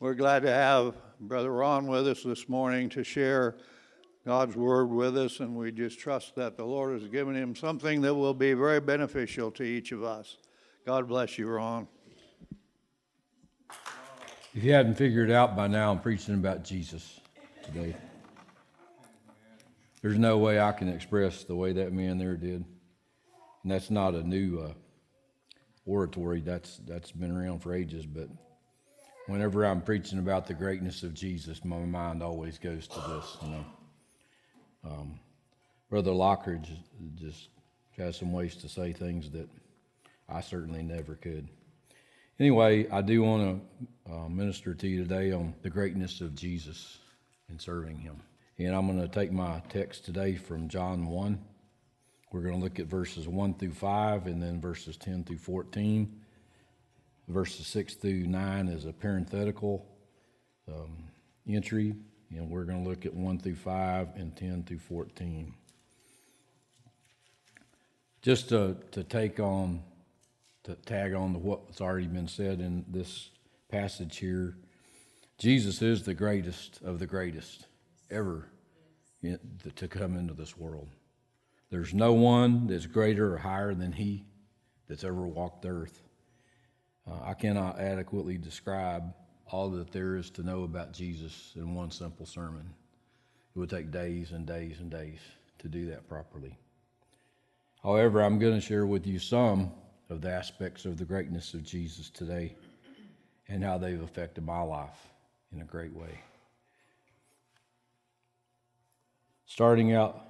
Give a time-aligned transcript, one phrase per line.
[0.00, 3.56] We're glad to have Brother Ron with us this morning to share
[4.24, 8.00] God's word with us, and we just trust that the Lord has given him something
[8.02, 10.36] that will be very beneficial to each of us.
[10.86, 11.88] God bless you, Ron.
[14.54, 17.18] If you hadn't figured it out by now, I'm preaching about Jesus
[17.64, 17.96] today.
[20.00, 22.64] There's no way I can express the way that man there did.
[23.64, 24.74] And that's not a new uh,
[25.84, 28.06] oratory, that's, that's been around for ages.
[28.06, 28.28] But
[29.28, 33.48] whenever I'm preaching about the greatness of Jesus, my mind always goes to this, you
[33.50, 33.64] know.
[34.84, 35.20] Um,
[35.90, 36.68] Brother Lockridge
[37.14, 37.48] just
[37.98, 39.48] has some ways to say things that
[40.28, 41.48] I certainly never could.
[42.40, 43.62] Anyway, I do want
[44.06, 46.98] to uh, minister to you today on the greatness of Jesus
[47.48, 48.22] and serving Him.
[48.58, 51.38] And I'm going to take my text today from John 1.
[52.32, 56.20] We're going to look at verses 1 through 5 and then verses 10 through 14.
[57.28, 59.84] Verses 6 through 9 is a parenthetical
[60.66, 61.04] um,
[61.46, 61.94] entry,
[62.30, 65.52] and we're going to look at 1 through 5 and 10 through 14.
[68.22, 69.82] Just to, to take on,
[70.64, 73.30] to tag on to what's already been said in this
[73.70, 74.56] passage here,
[75.36, 77.66] Jesus is the greatest of the greatest
[78.10, 78.48] ever
[79.22, 80.88] to come into this world.
[81.70, 84.24] There's no one that's greater or higher than he
[84.88, 86.07] that's ever walked the earth.
[87.08, 89.14] Uh, I cannot adequately describe
[89.50, 92.68] all that there is to know about Jesus in one simple sermon.
[93.54, 95.20] It would take days and days and days
[95.60, 96.56] to do that properly.
[97.82, 99.72] However, I'm going to share with you some
[100.10, 102.56] of the aspects of the greatness of Jesus today
[103.48, 105.08] and how they've affected my life
[105.52, 106.20] in a great way.
[109.46, 110.24] Starting out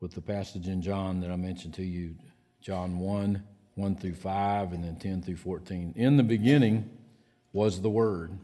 [0.00, 2.14] with the passage in John that I mentioned to you,
[2.60, 3.42] John 1
[3.80, 5.94] 1 through 5, and then 10 through 14.
[5.96, 6.90] In the beginning
[7.52, 8.36] was the Word,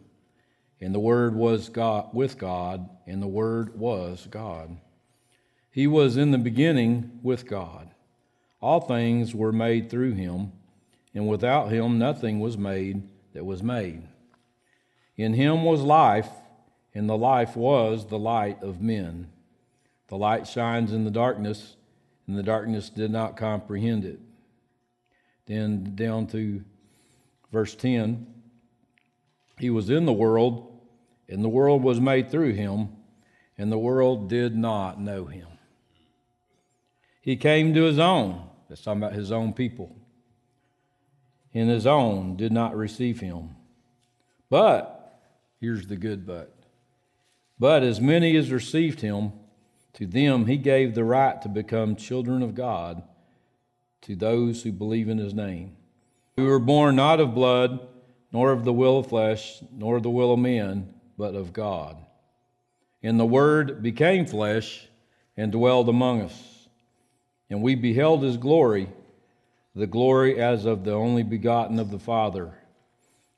[0.80, 4.78] and the Word was God, with God, and the Word was God.
[5.70, 7.90] He was in the beginning with God.
[8.62, 10.52] All things were made through him,
[11.14, 13.02] and without him nothing was made
[13.34, 14.02] that was made.
[15.18, 16.30] In him was life,
[16.94, 19.30] and the life was the light of men.
[20.08, 21.76] The light shines in the darkness,
[22.26, 24.20] and the darkness did not comprehend it.
[25.46, 26.64] Then down to
[27.52, 28.26] verse 10
[29.58, 30.80] He was in the world,
[31.28, 32.88] and the world was made through him,
[33.56, 35.48] and the world did not know him.
[37.20, 38.48] He came to his own.
[38.68, 39.96] That's talking about his own people.
[41.54, 43.56] And his own did not receive him.
[44.50, 45.20] But,
[45.60, 46.52] here's the good but.
[47.58, 49.32] But as many as received him,
[49.94, 53.02] to them he gave the right to become children of God,
[54.06, 55.76] to those who believe in his name,
[56.36, 57.80] who were born not of blood,
[58.30, 61.96] nor of the will of flesh, nor of the will of men, but of God.
[63.02, 64.86] And the Word became flesh
[65.36, 66.68] and dwelled among us.
[67.50, 68.88] And we beheld his glory,
[69.74, 72.52] the glory as of the only begotten of the Father,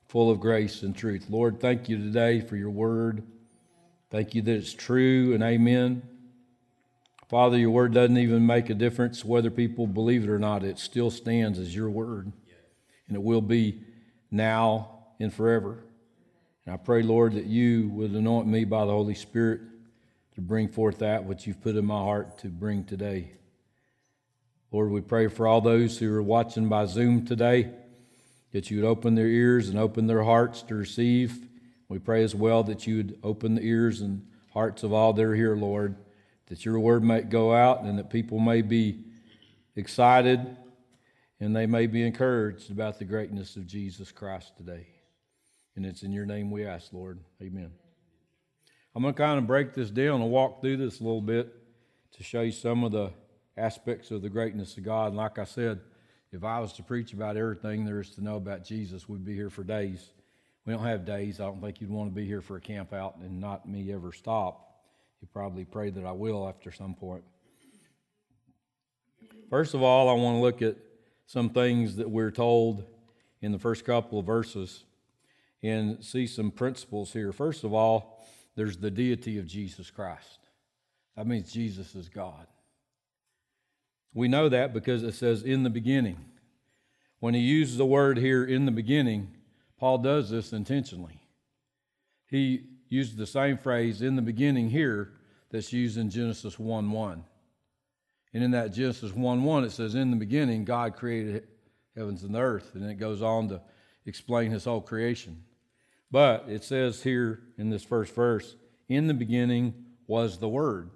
[0.07, 1.25] full of grace and truth.
[1.29, 3.23] Lord, thank you today for your Word.
[4.11, 6.03] Thank you that it's true and amen.
[7.29, 10.63] Father, your word doesn't even make a difference whether people believe it or not.
[10.63, 12.31] It still stands as your word,
[13.07, 13.83] and it will be
[14.31, 15.83] now and forever.
[16.65, 19.61] And I pray, Lord, that you would anoint me by the Holy Spirit
[20.33, 23.33] to bring forth that which you've put in my heart to bring today.
[24.71, 27.69] Lord, we pray for all those who are watching by Zoom today
[28.53, 31.47] that you would open their ears and open their hearts to receive.
[31.89, 35.23] We pray as well that you would open the ears and hearts of all that
[35.23, 35.95] are here, Lord
[36.49, 39.05] that your word might go out and that people may be
[39.75, 40.57] excited
[41.39, 44.87] and they may be encouraged about the greatness of Jesus Christ today.
[45.75, 47.19] And it's in your name we ask, Lord.
[47.41, 47.71] Amen.
[48.93, 51.55] I'm going to kind of break this down and walk through this a little bit
[52.17, 53.11] to show you some of the
[53.55, 55.09] aspects of the greatness of God.
[55.09, 55.79] And like I said,
[56.31, 59.35] if I was to preach about everything there is to know about Jesus, we'd be
[59.35, 60.09] here for days.
[60.65, 61.39] We don't have days.
[61.39, 63.93] I don't think you'd want to be here for a camp out and not me
[63.93, 64.78] ever stop.
[65.21, 67.23] You probably pray that I will after some point.
[69.49, 70.77] First of all, I want to look at
[71.25, 72.83] some things that we're told
[73.41, 74.83] in the first couple of verses
[75.61, 77.31] and see some principles here.
[77.31, 78.25] First of all,
[78.55, 80.39] there's the deity of Jesus Christ.
[81.15, 82.47] That means Jesus is God.
[84.13, 86.17] We know that because it says in the beginning.
[87.19, 89.35] When he uses the word here in the beginning,
[89.77, 91.21] Paul does this intentionally.
[92.25, 95.13] He used the same phrase in the beginning here
[95.51, 97.23] that's used in Genesis 1 1.
[98.33, 101.47] And in that Genesis 1 1, it says, In the beginning, God created
[101.95, 102.75] heavens and earth.
[102.75, 103.61] And it goes on to
[104.05, 105.43] explain his whole creation.
[106.11, 108.55] But it says here in this first verse,
[108.87, 109.73] in the beginning
[110.07, 110.89] was the Word.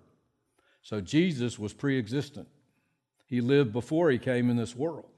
[0.81, 2.47] So Jesus was pre existent.
[3.25, 5.09] He lived before he came in this world,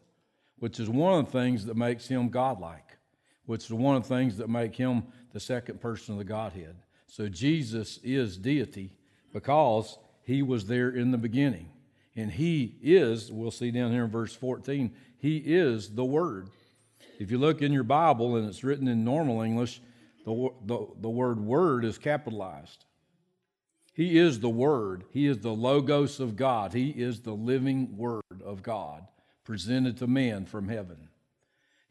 [0.59, 2.94] which is one of the things that makes him godlike,
[3.45, 5.03] which is one of the things that make him
[5.33, 6.75] the second person of the Godhead.
[7.07, 8.91] So Jesus is deity
[9.33, 11.69] because he was there in the beginning.
[12.15, 16.49] And he is, we'll see down here in verse 14, he is the Word.
[17.19, 19.81] If you look in your Bible and it's written in normal English,
[20.25, 22.85] the, the, the word word is capitalized.
[23.93, 25.05] He is the Word.
[25.11, 26.73] He is the Logos of God.
[26.73, 29.07] He is the living Word of God
[29.45, 31.07] presented to man from heaven.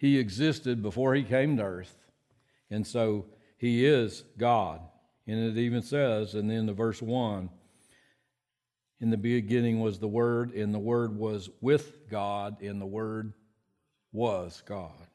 [0.04, 1.96] He existed before he came to earth.
[2.70, 3.24] And so
[3.56, 4.82] he is God.
[5.26, 7.48] And it even says, and then the verse 1
[9.00, 13.32] in the beginning was the Word, and the Word was with God, and the Word
[14.12, 15.06] was God.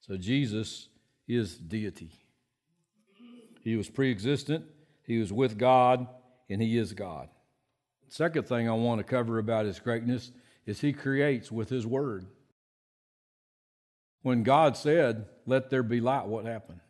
[0.00, 0.88] So Jesus
[1.28, 2.12] is deity.
[3.60, 4.64] He was pre existent,
[5.02, 6.06] he was with God,
[6.48, 7.28] and he is God.
[8.08, 10.32] Second thing I want to cover about his greatness
[10.64, 12.24] is he creates with his word.
[14.26, 16.80] When God said, Let there be light, what happened?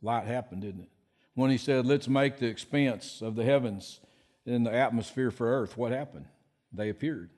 [0.00, 0.88] Light happened, didn't it?
[1.34, 3.98] When he said, Let's make the expanse of the heavens
[4.46, 6.26] in the atmosphere for earth, what happened?
[6.72, 7.30] They appeared.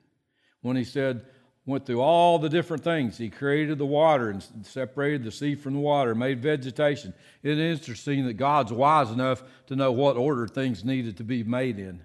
[0.61, 1.25] When he said,
[1.65, 3.17] went through all the different things.
[3.17, 7.15] He created the water and separated the sea from the water, made vegetation.
[7.41, 11.43] It is interesting that God's wise enough to know what order things needed to be
[11.43, 12.03] made in.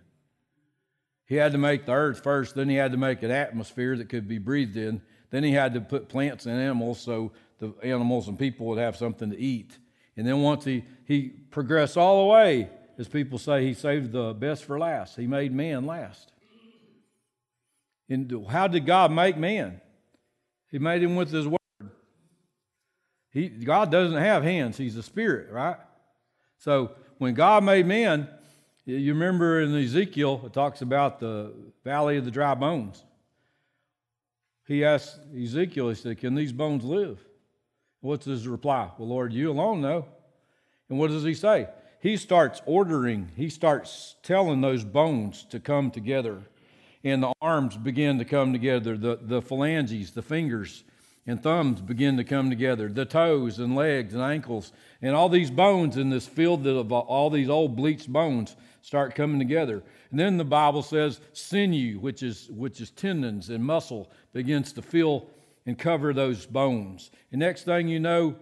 [1.26, 4.08] He had to make the earth first, then he had to make an atmosphere that
[4.08, 5.02] could be breathed in.
[5.30, 8.96] Then he had to put plants and animals so the animals and people would have
[8.96, 9.76] something to eat.
[10.16, 14.32] And then once he, he progressed all the way, as people say, he saved the
[14.32, 15.16] best for last.
[15.16, 16.32] He made man last.
[18.08, 19.80] And how did God make man?
[20.70, 21.58] He made him with his word.
[23.30, 25.76] He, God doesn't have hands, he's a spirit, right?
[26.58, 28.28] So when God made man,
[28.86, 31.52] you remember in Ezekiel, it talks about the
[31.84, 33.04] valley of the dry bones.
[34.66, 37.24] He asked Ezekiel, he said, Can these bones live?
[38.00, 38.90] What's his reply?
[38.98, 40.06] Well, Lord, you alone know.
[40.88, 41.68] And what does he say?
[42.00, 46.42] He starts ordering, he starts telling those bones to come together
[47.06, 50.82] and the arms begin to come together, the, the phalanges, the fingers
[51.24, 55.50] and thumbs begin to come together, the toes and legs and ankles, and all these
[55.50, 59.82] bones in this field of all these old bleached bones start coming together.
[60.12, 64.82] And then the Bible says sinew, which is, which is tendons and muscle, begins to
[64.82, 65.26] fill
[65.66, 67.10] and cover those bones.
[67.32, 68.36] And next thing you know,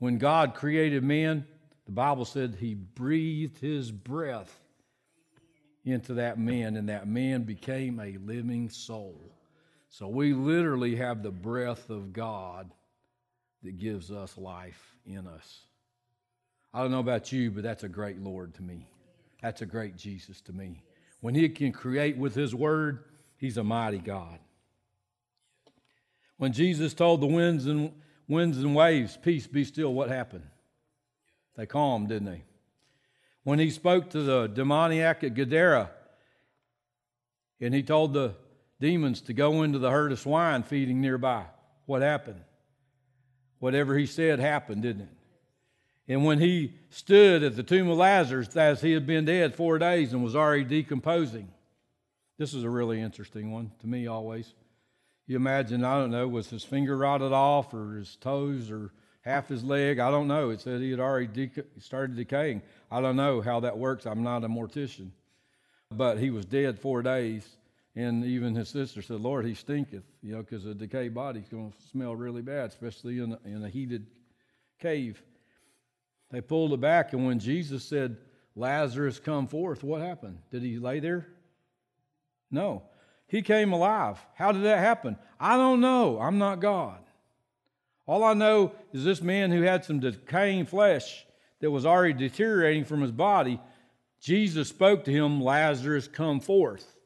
[0.00, 1.46] when God created man,
[1.84, 4.52] the Bible said he breathed his breath
[5.84, 9.32] into that man, and that man became a living soul.
[9.88, 12.72] So we literally have the breath of God
[13.62, 15.60] that gives us life in us.
[16.74, 18.88] I don't know about you, but that's a great Lord to me.
[19.42, 20.82] That's a great Jesus to me.
[21.20, 23.04] When He can create with His Word,
[23.36, 24.38] He's a mighty God.
[26.38, 27.92] When Jesus told the winds and
[28.28, 30.46] winds and waves, "Peace, be still," what happened?
[31.56, 32.44] They calmed, didn't they?
[33.46, 35.88] when he spoke to the demoniac at Gadara
[37.60, 38.34] and he told the
[38.80, 41.44] demons to go into the herd of swine feeding nearby.
[41.84, 42.40] What happened?
[43.60, 45.15] Whatever he said happened, didn't it?
[46.08, 49.78] And when he stood at the tomb of Lazarus, as he had been dead four
[49.78, 51.48] days and was already decomposing,
[52.38, 54.54] this is a really interesting one to me always.
[55.26, 59.48] You imagine, I don't know, was his finger rotted off or his toes or half
[59.48, 59.98] his leg?
[59.98, 60.50] I don't know.
[60.50, 62.62] It said he had already de- started decaying.
[62.90, 64.06] I don't know how that works.
[64.06, 65.10] I'm not a mortician.
[65.90, 67.44] But he was dead four days.
[67.96, 71.72] And even his sister said, Lord, he stinketh, you know, because a decayed body's going
[71.72, 74.06] to smell really bad, especially in a, in a heated
[74.78, 75.20] cave.
[76.30, 78.16] They pulled it back, and when Jesus said,
[78.54, 80.38] Lazarus, come forth, what happened?
[80.50, 81.26] Did he lay there?
[82.50, 82.82] No.
[83.28, 84.24] He came alive.
[84.34, 85.16] How did that happen?
[85.38, 86.18] I don't know.
[86.20, 87.00] I'm not God.
[88.06, 91.26] All I know is this man who had some decaying flesh
[91.60, 93.60] that was already deteriorating from his body,
[94.20, 96.96] Jesus spoke to him, Lazarus, come forth.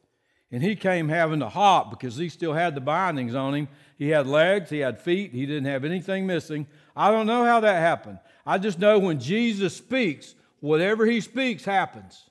[0.51, 3.67] And he came having to hop because he still had the bindings on him.
[3.97, 6.67] He had legs, he had feet, he didn't have anything missing.
[6.95, 8.19] I don't know how that happened.
[8.45, 12.29] I just know when Jesus speaks, whatever he speaks happens.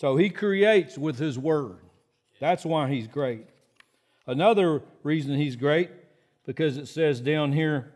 [0.00, 1.78] So he creates with his word.
[2.40, 3.46] That's why he's great.
[4.26, 5.90] Another reason he's great,
[6.46, 7.92] because it says down here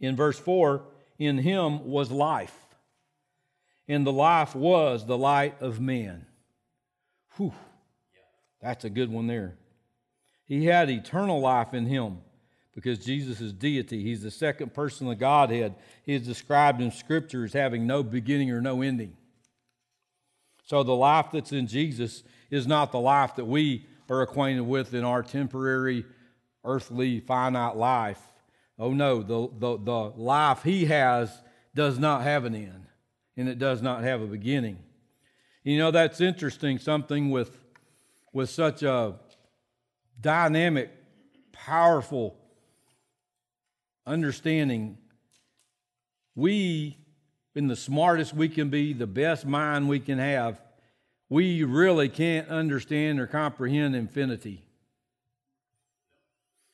[0.00, 0.82] in verse 4
[1.18, 2.56] in him was life,
[3.86, 6.26] and the life was the light of men.
[7.36, 7.52] Whew,
[8.60, 9.56] that's a good one there.
[10.46, 12.18] He had eternal life in him,
[12.74, 14.02] because Jesus is deity.
[14.02, 15.74] He's the second person of the Godhead.
[16.04, 19.16] He is described in Scripture as having no beginning or no ending.
[20.64, 24.92] So the life that's in Jesus is not the life that we are acquainted with
[24.92, 26.04] in our temporary,
[26.64, 28.20] earthly, finite life.
[28.78, 31.30] Oh no, the, the, the life he has
[31.74, 32.86] does not have an end,
[33.36, 34.78] and it does not have a beginning.
[35.62, 37.56] You know, that's interesting, something with,
[38.32, 39.14] with such a
[40.20, 40.90] dynamic,
[41.52, 42.36] powerful
[44.06, 44.98] understanding.
[46.34, 46.98] We,
[47.54, 50.60] in the smartest we can be, the best mind we can have,
[51.28, 54.64] we really can't understand or comprehend infinity.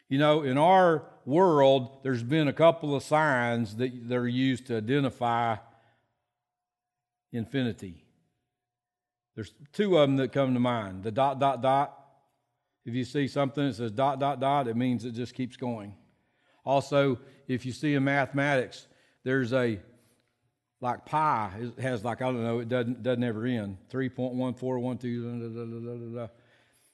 [0.08, 4.76] You know, in our world, there's been a couple of signs that, are used to
[4.76, 5.56] identify
[7.32, 8.04] infinity.
[9.36, 11.96] There's two of them that come to mind the dot, dot, dot.
[12.84, 15.94] If you see something that says dot, dot, dot, it means it just keeps going.
[16.64, 18.86] Also, if you see in mathematics,
[19.24, 19.80] there's a
[20.80, 23.76] like pi it has like I don't know, it doesn't doesn't ever end.
[23.92, 26.30] 3.1412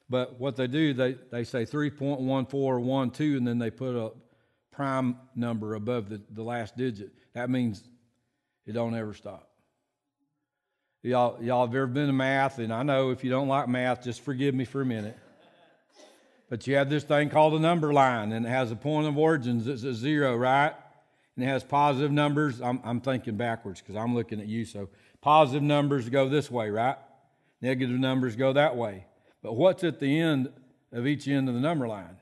[0.09, 4.13] But what they do, they, they say 3.1412 and then they put a
[4.71, 7.11] prime number above the, the last digit.
[7.33, 7.83] That means
[8.67, 9.49] it don't ever stop.
[11.03, 14.03] Y'all, y'all have ever been to math, and I know if you don't like math,
[14.03, 15.17] just forgive me for a minute.
[16.49, 19.19] But you have this thing called a number line, and it has a point of
[19.19, 20.73] origins that's a zero, right?
[21.35, 22.61] And it has positive numbers.
[22.61, 24.65] I'm, I'm thinking backwards because I'm looking at you.
[24.65, 24.89] So
[25.21, 26.97] positive numbers go this way, right?
[27.61, 29.07] Negative numbers go that way.
[29.43, 30.51] But what's at the end
[30.93, 32.17] of each end of the number line?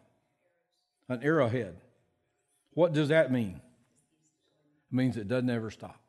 [1.08, 1.76] An arrowhead.
[2.72, 3.60] What does that mean?
[4.90, 6.00] It means it doesn't ever stop.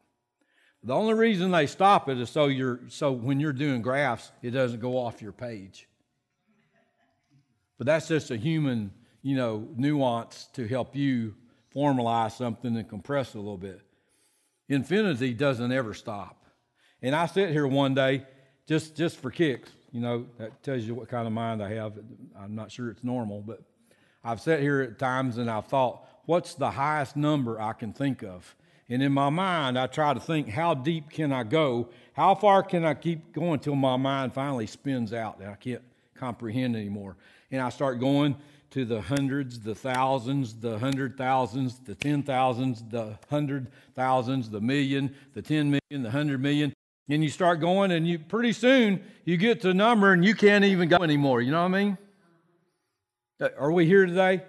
[0.84, 4.51] The only reason they stop it is so you're so when you're doing graphs, it
[4.51, 5.88] doesn't go off your page.
[7.77, 8.91] But that's just a human,
[9.22, 11.36] you know, nuance to help you
[11.75, 13.82] formalize something and compress it a little bit.
[14.70, 16.46] Infinity doesn't ever stop.
[17.01, 18.25] And I sit here one day
[18.67, 21.94] just just for kicks, you know, that tells you what kind of mind I have.
[22.38, 23.62] I'm not sure it's normal, but
[24.24, 28.24] I've sat here at times and I've thought, what's the highest number I can think
[28.24, 28.55] of?
[28.89, 31.89] And in my mind, I try to think, how deep can I go?
[32.13, 35.82] How far can I keep going till my mind finally spins out and I can't
[36.15, 37.17] comprehend anymore?
[37.51, 38.35] And I start going
[38.71, 44.59] to the hundreds, the thousands, the hundred thousands, the ten thousands, the hundred thousands, the
[44.59, 46.73] million, the ten million, the hundred million.
[47.07, 50.33] And you start going, and you pretty soon you get to a number and you
[50.33, 51.41] can't even go anymore.
[51.41, 51.97] You know what I mean?
[53.39, 54.41] Uh, are we here today?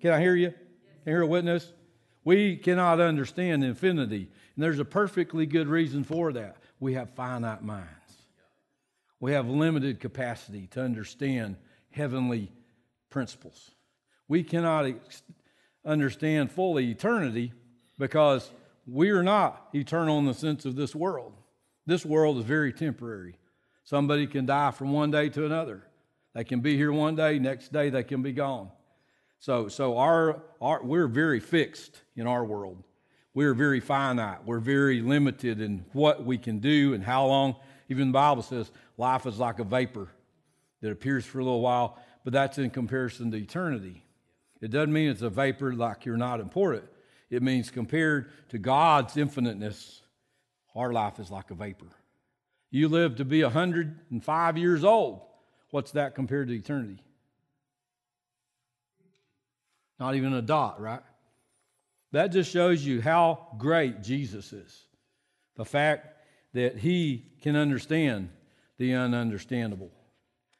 [0.00, 0.50] Can I hear you?
[0.50, 0.58] Can
[1.06, 1.72] I hear a witness?
[2.24, 4.28] We cannot understand infinity.
[4.56, 6.56] And there's a perfectly good reason for that.
[6.80, 7.88] We have finite minds,
[9.20, 11.56] we have limited capacity to understand
[11.94, 12.50] heavenly
[13.08, 13.70] principles.
[14.26, 15.22] We cannot ex-
[15.84, 17.52] understand fully eternity
[17.98, 18.50] because
[18.86, 21.32] we are not eternal in the sense of this world.
[21.86, 23.36] This world is very temporary.
[23.84, 25.84] Somebody can die from one day to another.
[26.34, 28.70] They can be here one day, next day they can be gone.
[29.38, 32.82] So, so our, our, we're very fixed in our world.
[33.34, 34.44] We're very finite.
[34.44, 37.56] We're very limited in what we can do and how long.
[37.88, 40.08] Even the Bible says life is like a vapor
[40.84, 44.04] that appears for a little while, but that's in comparison to eternity.
[44.60, 46.84] It doesn't mean it's a vapor like you're not important.
[47.30, 50.02] It means compared to God's infiniteness,
[50.74, 51.86] our life is like a vapor.
[52.70, 55.22] You live to be 105 years old.
[55.70, 57.00] What's that compared to eternity?
[59.98, 61.00] Not even a dot, right?
[62.12, 64.84] That just shows you how great Jesus is.
[65.56, 66.08] The fact
[66.52, 68.28] that he can understand
[68.76, 69.88] the ununderstandable.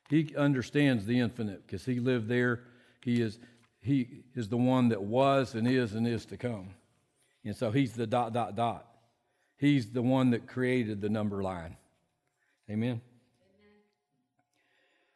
[0.08, 2.60] He understands the infinite because he lived there.
[3.02, 3.38] He is,
[3.80, 6.70] he is the one that was and is and is to come.
[7.44, 8.86] And so he's the dot, dot, dot.
[9.56, 11.76] He's the one that created the number line.
[12.68, 12.88] Amen.
[12.88, 13.00] Amen.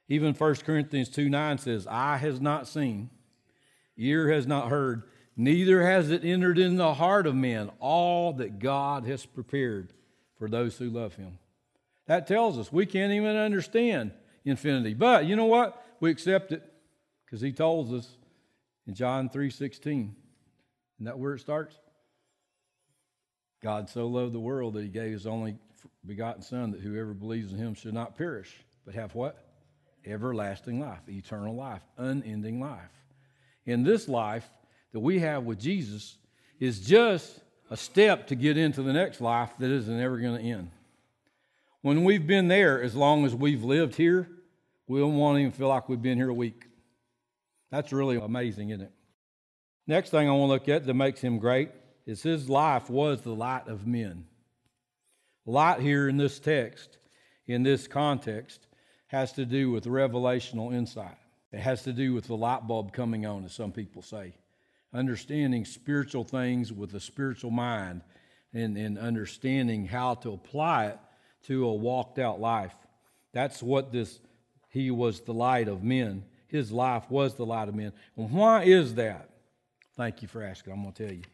[0.08, 3.10] Even 1 Corinthians 2 9 says, Eye has not seen,
[3.96, 5.02] ear has not heard,
[5.36, 9.92] neither has it entered in the heart of men all that God has prepared
[10.38, 11.38] for those who love him.
[12.06, 14.12] That tells us we can't even understand
[14.48, 14.94] infinity.
[14.94, 15.82] But you know what?
[16.00, 16.62] We accept it
[17.24, 18.16] because he tells us
[18.86, 20.14] in John 3:16.
[20.96, 21.78] Isn't that where it starts?
[23.62, 25.58] God so loved the world that he gave his only
[26.06, 29.44] begotten son that whoever believes in him should not perish, but have what?
[30.06, 32.90] Everlasting life, eternal life, unending life.
[33.66, 34.48] In this life
[34.92, 36.16] that we have with Jesus
[36.60, 37.40] is just
[37.70, 40.70] a step to get into the next life that isn't ever going to end.
[41.82, 44.28] When we've been there as long as we've lived here,
[44.88, 46.64] we don't want to even feel like we've been here a week.
[47.70, 48.92] That's really amazing, isn't it?
[49.86, 51.70] Next thing I want to look at that makes him great
[52.06, 54.24] is his life was the light of men.
[55.44, 56.98] Light here in this text,
[57.46, 58.66] in this context,
[59.08, 61.16] has to do with revelational insight.
[61.52, 64.34] It has to do with the light bulb coming on, as some people say.
[64.92, 68.02] Understanding spiritual things with a spiritual mind
[68.52, 70.98] and, and understanding how to apply it
[71.44, 72.74] to a walked out life.
[73.32, 74.18] That's what this,
[74.78, 76.24] he was the light of men.
[76.46, 77.92] His life was the light of men.
[78.16, 79.28] And why is that?
[79.96, 80.72] Thank you for asking.
[80.72, 81.24] I'm going to tell you.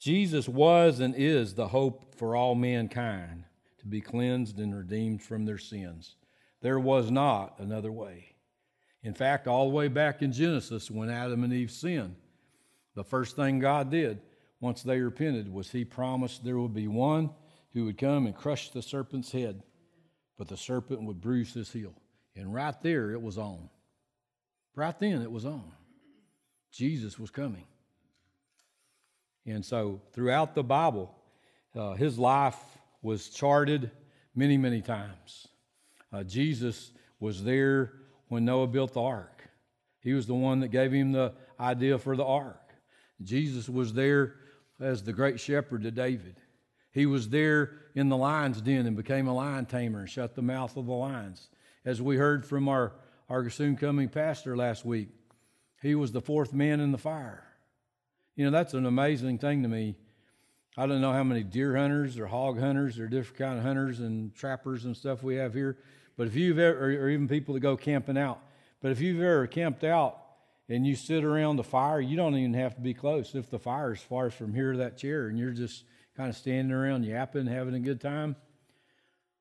[0.00, 3.44] Jesus was and is the hope for all mankind
[3.78, 6.16] to be cleansed and redeemed from their sins.
[6.60, 8.34] There was not another way.
[9.04, 12.16] In fact, all the way back in Genesis, when Adam and Eve sinned,
[12.96, 14.20] the first thing God did
[14.60, 17.30] once they repented was He promised there would be one
[17.72, 19.62] who would come and crush the serpent's head,
[20.40, 21.92] but the serpent would bruise his heel.
[22.34, 23.68] And right there, it was on.
[24.74, 25.70] Right then, it was on.
[26.72, 27.66] Jesus was coming.
[29.44, 31.14] And so, throughout the Bible,
[31.76, 32.56] uh, his life
[33.02, 33.90] was charted
[34.34, 35.46] many, many times.
[36.10, 37.92] Uh, Jesus was there
[38.28, 39.46] when Noah built the ark.
[40.00, 42.72] He was the one that gave him the idea for the ark.
[43.22, 44.36] Jesus was there
[44.80, 46.36] as the great shepherd to David.
[46.92, 50.42] He was there in the lion's den and became a lion tamer and shut the
[50.42, 51.48] mouth of the lions.
[51.84, 52.92] As we heard from our,
[53.28, 55.08] our soon coming pastor last week,
[55.82, 57.44] he was the fourth man in the fire.
[58.36, 59.96] You know, that's an amazing thing to me.
[60.76, 64.00] I don't know how many deer hunters or hog hunters or different kind of hunters
[64.00, 65.78] and trappers and stuff we have here,
[66.16, 68.40] but if you've ever, or even people that go camping out,
[68.80, 70.18] but if you've ever camped out
[70.68, 73.34] and you sit around the fire, you don't even have to be close.
[73.34, 75.84] If the fire is far from here to that chair and you're just
[76.20, 78.36] kind of standing around yapping, having a good time,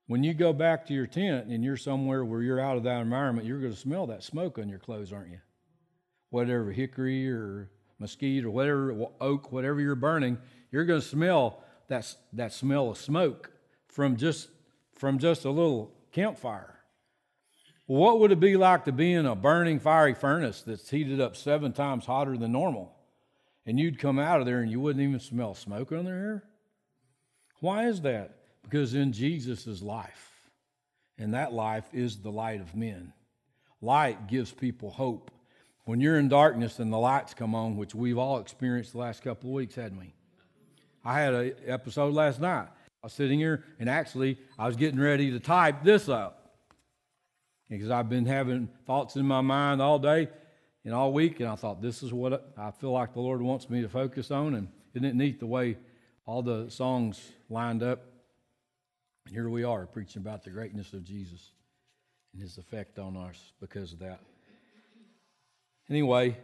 [0.08, 3.02] when you go back to your tent and you're somewhere where you're out of that
[3.02, 5.42] environment, you're going to smell that smoke on your clothes, aren't you?
[6.30, 7.70] Whatever hickory or
[8.00, 10.38] mesquite or whatever oak, whatever you're burning,
[10.72, 13.52] you're going to smell that, that smell of smoke
[13.90, 14.48] from just
[14.96, 16.80] from just a little campfire.
[17.88, 21.36] What would it be like to be in a burning fiery furnace that's heated up
[21.36, 22.96] seven times hotter than normal?
[23.66, 26.46] And you'd come out of there and you wouldn't even smell smoke on there?
[27.60, 28.38] Why is that?
[28.64, 30.32] Because in Jesus is life,
[31.18, 33.14] and that life is the light of men.
[33.82, 35.32] Light gives people hope.
[35.86, 39.24] When you're in darkness and the lights come on, which we've all experienced the last
[39.24, 40.14] couple of weeks, hadn't we?
[41.04, 42.68] I had an episode last night.
[43.02, 46.40] I was sitting here, and actually, I was getting ready to type this up
[47.70, 50.30] because I've been having thoughts in my mind all day
[50.84, 53.70] and all week, and I thought this is what I feel like the Lord wants
[53.70, 54.56] me to focus on.
[54.56, 55.78] And isn't it neat the way
[56.26, 58.02] all the songs lined up?
[59.26, 61.52] And here we are preaching about the greatness of Jesus
[62.34, 64.20] and his effect on us because of that.
[65.90, 66.38] Anyway,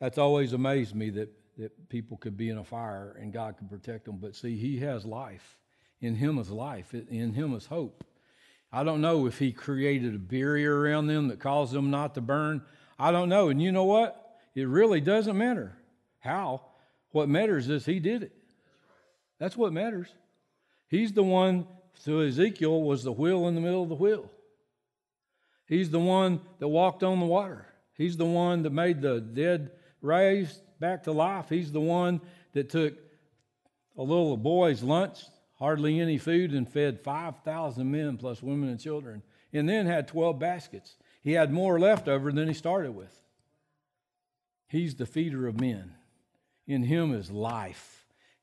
[0.00, 3.68] that's always amazed me that that people could be in a fire and God could
[3.68, 4.18] protect them.
[4.18, 5.56] But see, He has life.
[6.00, 6.94] In Him is life.
[6.94, 8.04] In Him is hope.
[8.72, 12.20] I don't know if He created a barrier around them that caused them not to
[12.20, 12.62] burn.
[12.98, 13.48] I don't know.
[13.48, 14.38] And you know what?
[14.54, 15.76] It really doesn't matter
[16.20, 16.62] how.
[17.10, 18.32] What matters is He did it.
[19.38, 20.08] That's what matters.
[20.88, 24.30] He's the one, so Ezekiel was the wheel in the middle of the wheel.
[25.66, 27.66] He's the one that walked on the water.
[27.94, 31.48] He's the one that made the dead raised back to life.
[31.48, 32.20] He's the one
[32.52, 32.94] that took
[33.96, 35.18] a little boy's lunch,
[35.58, 39.22] hardly any food, and fed 5,000 men plus women and children,
[39.52, 40.96] and then had 12 baskets.
[41.22, 43.14] He had more left over than he started with.
[44.68, 45.94] He's the feeder of men.
[46.66, 47.97] In him is life,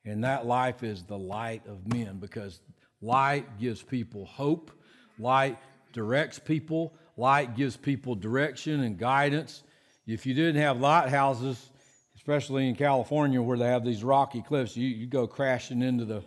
[0.05, 2.61] and that life is the light of men because
[3.01, 4.71] light gives people hope,
[5.17, 5.57] light
[5.93, 9.63] directs people, light gives people direction and guidance.
[10.05, 11.71] If you didn't have lighthouses,
[12.15, 16.23] especially in California where they have these rocky cliffs, you, you go crashing into the,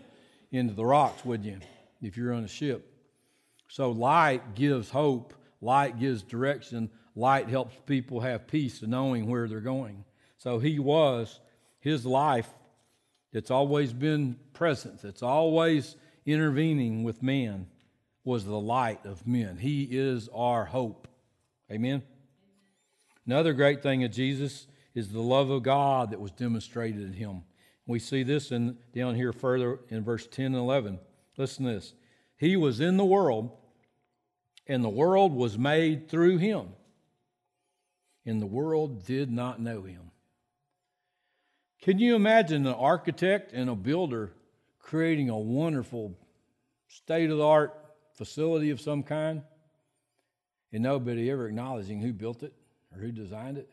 [0.50, 1.58] into the rocks, would you,
[2.02, 2.92] if you're on a ship?
[3.68, 9.60] So light gives hope, light gives direction, light helps people have peace knowing where they're
[9.60, 10.04] going.
[10.38, 11.40] So he was,
[11.80, 12.48] his life
[13.32, 17.66] that's always been present, that's always intervening with man,
[18.24, 19.56] was the light of men.
[19.56, 21.08] He is our hope.
[21.70, 22.02] Amen.
[23.26, 27.42] Another great thing of Jesus is the love of God that was demonstrated in him.
[27.86, 30.98] We see this in, down here further in verse 10 and 11.
[31.36, 31.94] Listen to this.
[32.36, 33.50] He was in the world,
[34.66, 36.68] and the world was made through him,
[38.26, 40.10] and the world did not know him.
[41.82, 44.32] Can you imagine an architect and a builder
[44.80, 46.16] creating a wonderful
[46.88, 47.74] state of the art
[48.14, 49.42] facility of some kind
[50.72, 52.52] and nobody ever acknowledging who built it
[52.92, 53.70] or who designed it?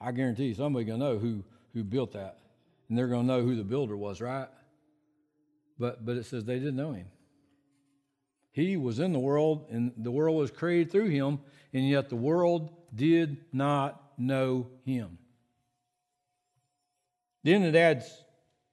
[0.00, 2.38] I guarantee you somebody gonna know who who built that,
[2.88, 4.48] and they're gonna know who the builder was, right?
[5.78, 7.06] But but it says they didn't know him.
[8.50, 11.40] He was in the world, and the world was created through him,
[11.72, 15.18] and yet the world did not know him.
[17.42, 18.24] Then it adds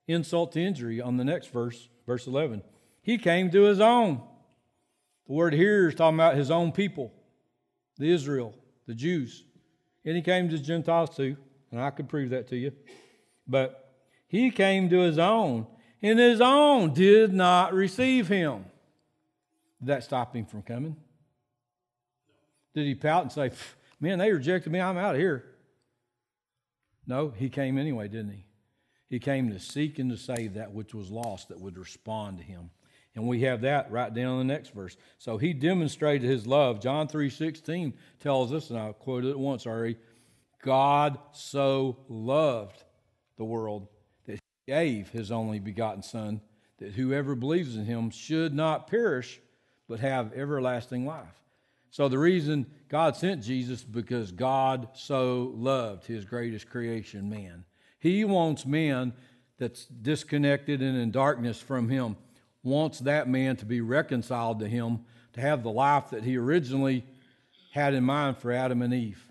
[0.08, 2.64] insult to injury on the next verse, verse 11.
[3.02, 4.22] He came to his own.
[5.28, 7.14] The word here is talking about his own people,
[7.98, 8.54] the Israel,
[8.88, 9.44] the Jews.
[10.06, 11.38] And he came to the Gentiles too,
[11.72, 12.72] and I could prove that to you.
[13.48, 13.94] But
[14.28, 15.68] he came to his own,
[16.02, 18.66] and his own did not receive him.
[19.80, 20.96] Did that stop him from coming?
[22.74, 23.52] Did he pout and say,
[24.00, 25.46] Man, they rejected me, I'm out of here?
[27.06, 28.46] No, he came anyway, didn't he?
[29.10, 32.44] He came to seek and to save that which was lost that would respond to
[32.44, 32.70] him.
[33.16, 34.96] And we have that right down in the next verse.
[35.18, 36.80] So he demonstrated his love.
[36.80, 39.98] John 3:16 tells us, and I quoted it once already,
[40.62, 42.84] God so loved
[43.38, 43.88] the world
[44.26, 46.42] that he gave his only begotten son,
[46.78, 49.42] that whoever believes in him should not perish,
[49.88, 51.44] but have everlasting life.
[51.90, 57.66] So the reason God sent Jesus because God so loved his greatest creation, man.
[58.00, 59.14] He wants man
[59.58, 62.16] that's disconnected and in darkness from him,
[62.64, 65.02] wants that man to be reconciled to him,
[65.34, 67.06] to have the life that he originally
[67.72, 69.24] had in mind for Adam and Eve.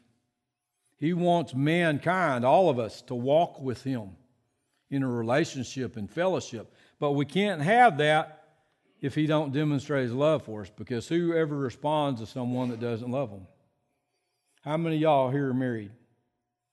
[0.96, 4.10] He wants mankind, all of us, to walk with him
[4.90, 6.72] in a relationship and fellowship.
[6.98, 8.38] But we can't have that
[9.00, 13.10] if he don't demonstrate his love for us because whoever responds to someone that doesn't
[13.10, 13.46] love them
[14.62, 15.90] how many y'all here are married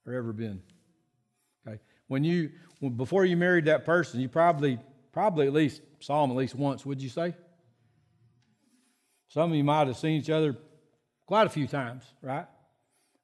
[0.06, 0.60] or ever been
[2.08, 2.50] when you
[2.96, 4.78] before you married that person you probably
[5.12, 7.34] probably at least saw them at least once would you say
[9.28, 10.56] some of you might have seen each other
[11.26, 12.46] quite a few times right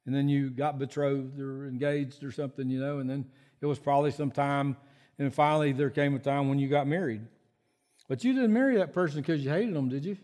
[0.05, 3.25] and then you got betrothed or engaged or something you know and then
[3.61, 4.75] it was probably some time
[5.19, 7.21] and finally there came a time when you got married
[8.07, 10.17] but you didn't marry that person because you hated them, did you?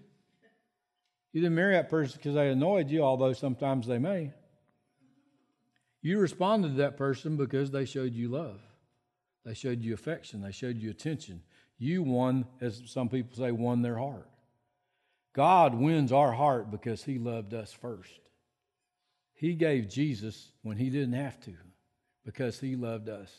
[1.31, 4.33] You didn't marry that person because they annoyed you, although sometimes they may.
[6.01, 8.59] You responded to that person because they showed you love.
[9.45, 10.41] They showed you affection.
[10.41, 11.41] They showed you attention.
[11.77, 14.29] You won, as some people say, won their heart.
[15.33, 18.19] God wins our heart because He loved us first.
[19.33, 21.53] He gave Jesus when He didn't have to
[22.25, 23.31] because He loved us.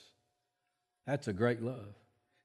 [1.06, 1.94] That's a great love.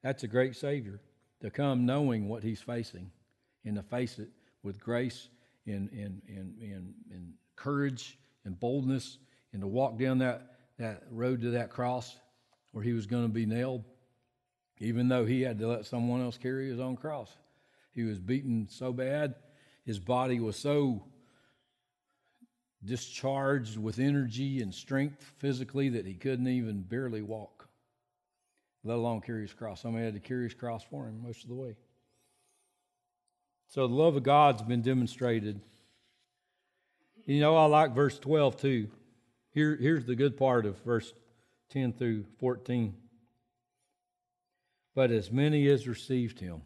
[0.03, 0.99] That's a great Savior
[1.41, 3.11] to come knowing what he's facing
[3.65, 4.29] and to face it
[4.63, 5.29] with grace
[5.65, 9.17] and, and, and, and, and courage and boldness
[9.55, 12.15] and to walk down that, that road to that cross
[12.73, 13.83] where he was going to be nailed,
[14.79, 17.35] even though he had to let someone else carry his own cross.
[17.93, 19.35] He was beaten so bad,
[19.85, 21.05] his body was so
[22.83, 27.55] discharged with energy and strength physically that he couldn't even barely walk
[28.85, 29.81] let alone carry his cross.
[29.81, 31.75] Somebody had to carry his cross for him most of the way.
[33.69, 35.59] So the love of God's been demonstrated.
[37.25, 38.87] You know, I like verse 12 too.
[39.55, 41.13] Here, here's the good part of verse
[41.69, 42.93] 10 through 14.
[44.93, 46.61] But as many as received him,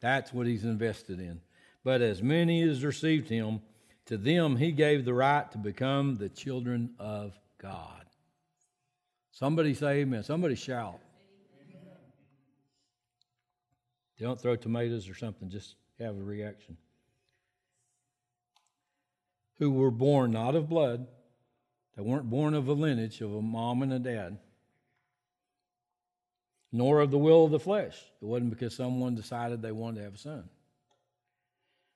[0.00, 1.40] that's what he's invested in.
[1.82, 3.62] But as many as received him,
[4.06, 8.04] to them he gave the right to become the children of God.
[9.32, 10.22] Somebody say amen.
[10.22, 11.00] Somebody shout.
[14.20, 16.76] Don't throw tomatoes or something, just have a reaction.
[19.58, 21.08] Who were born not of blood,
[21.96, 24.38] they weren't born of a lineage of a mom and a dad,
[26.72, 27.96] nor of the will of the flesh.
[28.20, 30.48] It wasn't because someone decided they wanted to have a son,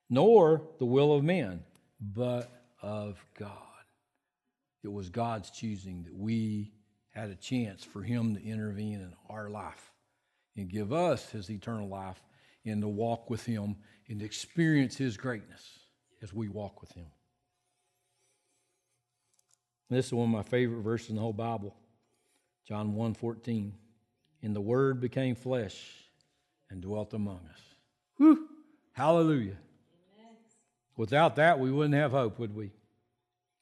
[0.09, 1.63] nor the will of man,
[1.99, 3.51] but of God.
[4.83, 6.73] It was God's choosing that we
[7.13, 9.91] had a chance for him to intervene in our life
[10.57, 12.21] and give us his eternal life
[12.65, 13.75] and to walk with him
[14.09, 15.79] and experience his greatness
[16.23, 17.05] as we walk with him.
[19.91, 21.75] This is one of my favorite verses in the whole Bible.
[22.65, 23.73] John 1 14.
[24.41, 25.77] And the word became flesh
[26.69, 27.59] and dwelt among us.
[28.15, 28.47] Whew!
[28.93, 29.57] Hallelujah.
[30.17, 30.35] Amen.
[30.95, 32.71] Without that, we wouldn't have hope, would we?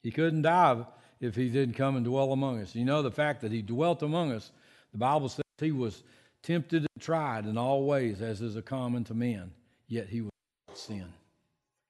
[0.03, 0.85] He couldn't die
[1.19, 2.75] if he didn't come and dwell among us.
[2.75, 4.51] You know, the fact that he dwelt among us,
[4.91, 6.03] the Bible says he was
[6.43, 9.51] tempted and tried in all ways, as is a common to men,
[9.87, 10.31] yet he was
[10.67, 11.13] without sin.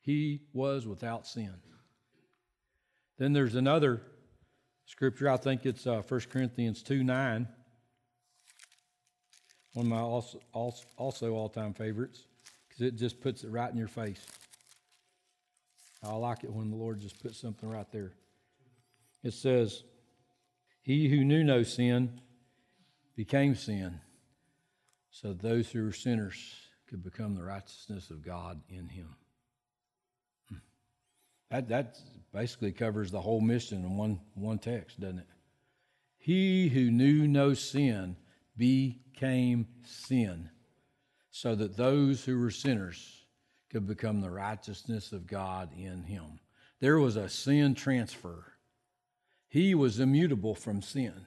[0.02, 1.54] He was without sin.
[3.18, 4.02] Then there's another
[4.90, 7.48] scripture, I think it's uh, 1 Corinthians 2 9.
[9.74, 10.40] One of my also,
[10.98, 12.26] also all time favorites,
[12.68, 14.26] because it just puts it right in your face.
[16.04, 18.14] I like it when the Lord just puts something right there.
[19.24, 19.84] it says,
[20.82, 22.20] He who knew no sin
[23.16, 24.00] became sin,
[25.12, 26.56] so those who were sinners
[26.88, 29.16] could become the righteousness of God in him.
[31.50, 31.98] That, that
[32.34, 35.28] basically covers the whole mission in one, one text, doesn't it?
[36.18, 38.18] He who knew no sin
[38.56, 40.50] became sin,
[41.32, 43.26] so that those who were sinners
[43.70, 46.40] could become the righteousness of God in him.
[46.80, 48.54] There was a sin transfer.
[49.48, 51.26] He was immutable from sin.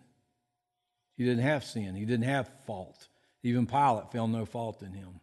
[1.16, 3.08] He didn't have sin, he didn't have fault.
[3.42, 5.20] Even Pilate found no fault in him.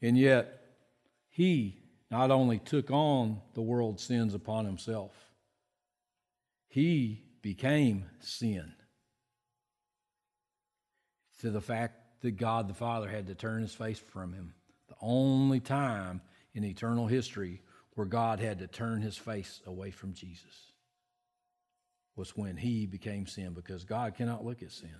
[0.00, 0.60] And yet,
[1.28, 5.12] he not only took on the world's sins upon himself,
[6.68, 8.72] he became sin.
[11.40, 14.54] To the fact that God the Father had to turn his face from him.
[14.88, 16.20] The only time
[16.54, 17.62] in eternal history
[17.94, 20.72] where God had to turn his face away from Jesus
[22.14, 24.94] was when he became sin because God cannot look at sin.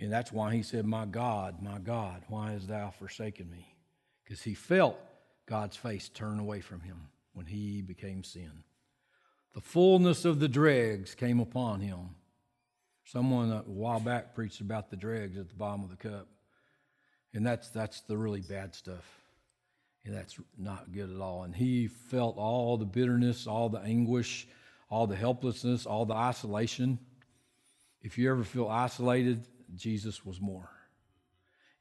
[0.00, 3.73] And that's why he said, My God, my God, why hast thou forsaken me?
[4.24, 4.98] Because he felt
[5.46, 8.64] God's face turn away from him when he became sin.
[9.54, 12.16] The fullness of the dregs came upon him.
[13.04, 16.26] Someone a while back preached about the dregs at the bottom of the cup.
[17.34, 19.04] And that's, that's the really bad stuff.
[20.04, 21.44] And that's not good at all.
[21.44, 24.46] And he felt all the bitterness, all the anguish,
[24.90, 26.98] all the helplessness, all the isolation.
[28.02, 30.68] If you ever feel isolated, Jesus was more.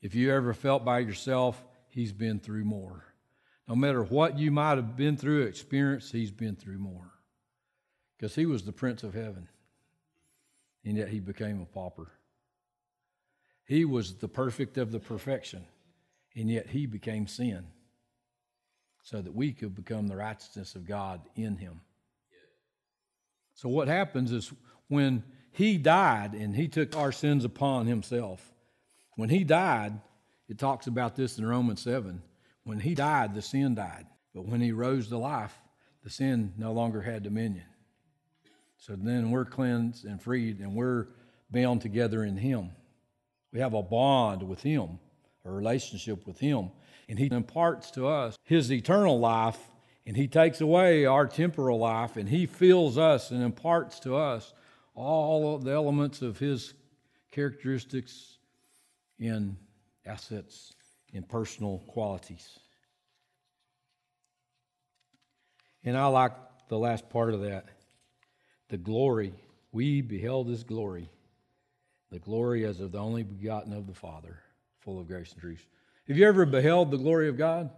[0.02, 3.06] If you ever felt by yourself, he's been through more.
[3.68, 7.12] No matter what you might have been through, experience, he's been through more.
[8.18, 9.48] Because he was the Prince of Heaven,
[10.84, 12.12] and yet he became a pauper.
[13.66, 15.66] He was the perfect of the perfection,
[16.36, 17.66] and yet he became sin
[19.04, 21.82] so that we could become the righteousness of God in him.
[23.54, 24.52] So, what happens is
[24.88, 28.52] when he died and he took our sins upon himself,
[29.16, 30.00] when he died,
[30.50, 32.22] it talks about this in Romans 7.
[32.64, 34.06] When he died, the sin died.
[34.34, 35.58] But when he rose to life,
[36.04, 37.66] the sin no longer had dominion.
[38.78, 41.08] So then we're cleansed and freed and we're
[41.50, 42.72] bound together in him.
[43.54, 45.00] We have a bond with him,
[45.46, 46.72] a relationship with him.
[47.08, 49.60] And he imparts to us his eternal life
[50.06, 54.54] and he takes away our temporal life and he fills us and imparts to us
[54.96, 56.74] all the elements of his
[57.32, 58.38] characteristics
[59.20, 59.58] in
[60.06, 60.74] assets
[61.14, 62.60] and personal qualities
[65.84, 66.34] and i like
[66.70, 67.66] the last part of that
[68.70, 69.34] the glory
[69.72, 71.10] we beheld his glory
[72.12, 74.40] the glory as of the only begotten of the father
[74.80, 75.66] full of grace and truth
[76.08, 77.70] have you ever beheld the glory of god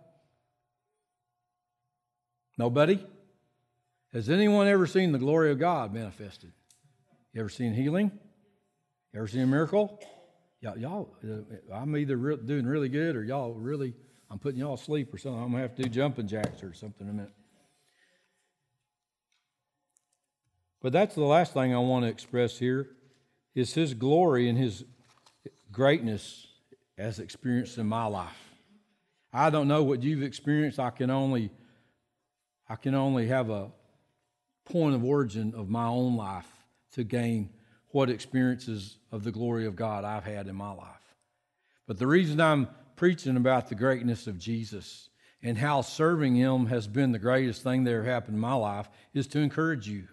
[2.57, 3.05] Nobody?
[4.13, 6.53] Has anyone ever seen the glory of God manifested?
[7.33, 8.11] You ever seen healing?
[9.13, 9.99] You ever seen a miracle?
[10.65, 13.93] Y'all, y'all uh, I'm either re- doing really good or y'all really,
[14.32, 15.39] I'm putting y'all asleep or something.
[15.39, 17.34] I'm going to have to do jumping jacks or something in a minute.
[20.82, 22.89] But that's the last thing I want to express here
[23.54, 24.84] is his glory and his
[25.71, 26.47] greatness
[26.97, 28.49] as experienced in my life.
[29.32, 30.80] I don't know what you've experienced.
[30.80, 31.51] I can only
[32.67, 33.71] I can only have a
[34.65, 36.47] point of origin of my own life
[36.93, 37.51] to gain
[37.91, 41.15] what experiences of the glory of God I've had in my life.
[41.88, 45.10] But the reason I'm preaching about the greatness of Jesus
[45.41, 48.89] and how serving Him has been the greatest thing that ever happened in my life
[49.13, 50.08] is to encourage you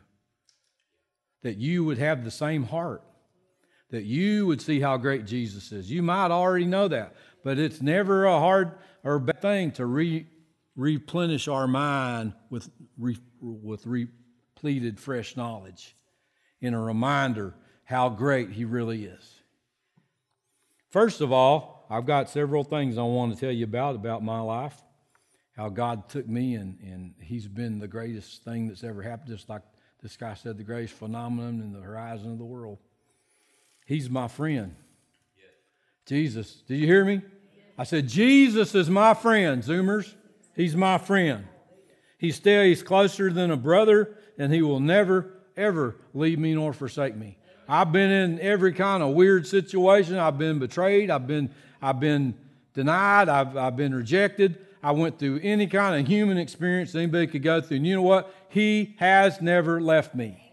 [1.43, 3.03] that you would have the same heart,
[3.91, 5.91] that you would see how great Jesus is.
[5.91, 10.27] You might already know that, but it's never a hard or bad thing to re
[10.75, 15.95] replenish our mind with, re, with repleted fresh knowledge
[16.63, 17.55] and a reminder
[17.93, 19.41] how great He really is.
[20.91, 24.41] First of all, I've got several things I want to tell you about about my
[24.41, 24.75] life.
[25.55, 29.51] How God took me and, and He's been the greatest thing that's ever happened, just
[29.51, 29.61] like
[30.03, 32.79] this guy said, the greatest phenomenon in the horizon of the world.
[33.87, 34.75] He's my friend.
[36.07, 36.63] Jesus.
[36.67, 37.21] Did you hear me?
[37.79, 40.15] I said, Jesus is my friend, Zoomers.
[40.57, 41.47] He's my friend.
[42.19, 47.17] He stays closer than a brother, and he will never, ever leave me nor forsake
[47.17, 47.39] me.
[47.73, 50.19] I've been in every kind of weird situation.
[50.19, 51.09] I've been betrayed.
[51.09, 51.49] I've been,
[51.81, 52.35] I've been
[52.75, 53.31] denied.
[53.31, 54.59] I've, I've been rejected.
[54.83, 57.79] I went through any kind of human experience anybody could go through.
[57.79, 58.35] And you know what?
[58.51, 60.53] He has never left me.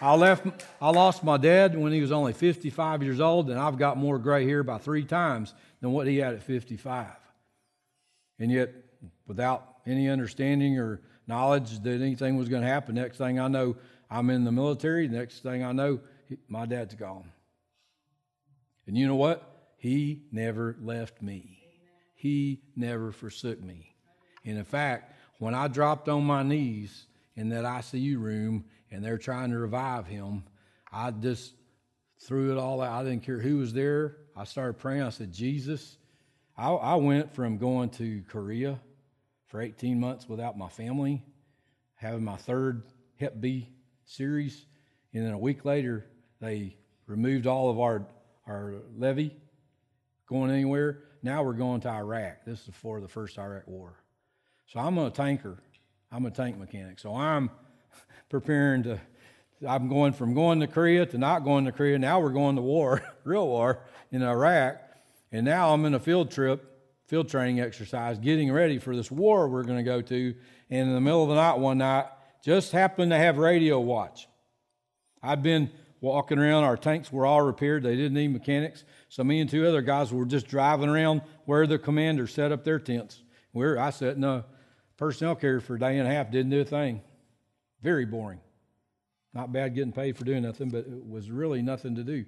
[0.00, 0.46] I left.
[0.80, 4.18] I lost my dad when he was only 55 years old, and I've got more
[4.18, 5.52] gray hair by three times
[5.82, 7.08] than what he had at 55.
[8.38, 8.70] And yet,
[9.26, 12.94] without any understanding or knowledge that anything was going to happen.
[12.94, 13.76] Next thing I know,
[14.10, 15.08] I'm in the military.
[15.08, 16.00] Next thing I know,
[16.48, 17.30] my dad's gone.
[18.86, 19.72] And you know what?
[19.76, 21.62] He never left me.
[22.14, 23.94] He never forsook me.
[24.44, 29.18] And in fact, when I dropped on my knees in that ICU room and they're
[29.18, 30.44] trying to revive him,
[30.90, 31.52] I just
[32.20, 32.92] threw it all out.
[32.92, 34.16] I didn't care who was there.
[34.36, 35.02] I started praying.
[35.02, 35.96] I said, Jesus,
[36.56, 38.80] I, I went from going to Korea
[39.46, 41.22] for 18 months without my family,
[41.94, 42.82] having my third
[43.20, 43.68] Hep B
[44.08, 44.64] series,
[45.12, 46.06] and then a week later,
[46.40, 48.06] they removed all of our,
[48.46, 49.36] our levy
[50.26, 51.00] going anywhere.
[51.22, 52.44] Now we're going to Iraq.
[52.44, 53.94] This is before the first Iraq war.
[54.66, 55.58] So I'm a tanker.
[56.10, 56.98] I'm a tank mechanic.
[56.98, 57.50] So I'm
[58.28, 58.98] preparing to,
[59.66, 61.98] I'm going from going to Korea to not going to Korea.
[61.98, 64.80] Now we're going to war, real war in Iraq.
[65.32, 66.64] And now I'm in a field trip,
[67.06, 70.34] field training exercise, getting ready for this war we're going to go to.
[70.70, 72.06] And in the middle of the night one night,
[72.42, 74.28] just happened to have radio watch.
[75.22, 75.70] I'd been
[76.00, 76.64] walking around.
[76.64, 77.82] Our tanks were all repaired.
[77.82, 78.84] They didn't need mechanics.
[79.08, 82.64] So me and two other guys were just driving around where the commanders set up
[82.64, 83.22] their tents.
[83.52, 84.44] Where I sat in a
[84.96, 87.02] personnel carrier for a day and a half, didn't do a thing.
[87.82, 88.40] Very boring.
[89.34, 92.24] Not bad getting paid for doing nothing, but it was really nothing to do.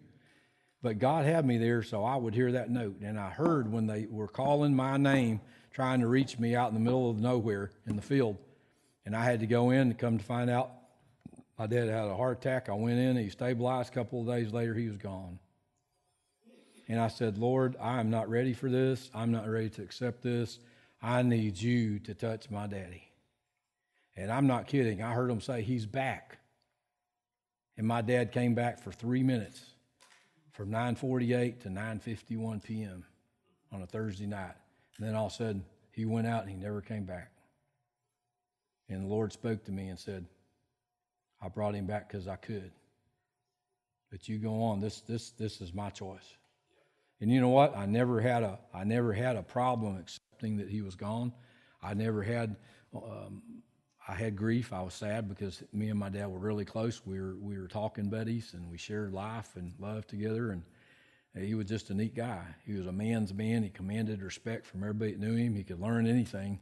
[0.83, 2.97] But God had me there so I would hear that note.
[3.03, 5.41] And I heard when they were calling my name,
[5.73, 8.39] trying to reach me out in the middle of nowhere in the field.
[9.05, 10.71] And I had to go in to come to find out
[11.59, 12.71] my dad had a heart attack.
[12.71, 13.91] I went in, he stabilized.
[13.91, 15.39] A couple of days later, he was gone.
[16.89, 19.11] And I said, Lord, I am not ready for this.
[19.15, 20.59] I'm not ready to accept this.
[21.03, 23.13] I need you to touch my daddy.
[24.17, 25.03] And I'm not kidding.
[25.03, 26.39] I heard him say, He's back.
[27.77, 29.63] And my dad came back for three minutes
[30.53, 33.05] from 9.48 to 9.51 p.m.
[33.71, 34.57] on a Thursday night.
[34.97, 37.33] And then all of a sudden, he went out and he never came back.
[38.91, 40.27] And the Lord spoke to me and said,
[41.41, 42.73] I brought him back because I could.
[44.11, 44.81] But you go on.
[44.81, 46.37] This this this is my choice.
[47.21, 47.77] And you know what?
[47.77, 51.33] I never had a I never had a problem accepting that he was gone.
[51.81, 52.57] I never had
[52.95, 53.43] um,
[54.07, 54.73] I had grief.
[54.73, 57.01] I was sad because me and my dad were really close.
[57.07, 60.51] We were we were talking buddies and we shared life and love together.
[60.51, 60.65] And
[61.45, 62.43] he was just a neat guy.
[62.67, 63.63] He was a man's man.
[63.63, 65.55] He commanded respect from everybody that knew him.
[65.55, 66.59] He could learn anything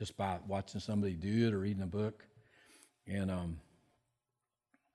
[0.00, 2.24] just by watching somebody do it or reading a book.
[3.06, 3.60] And um,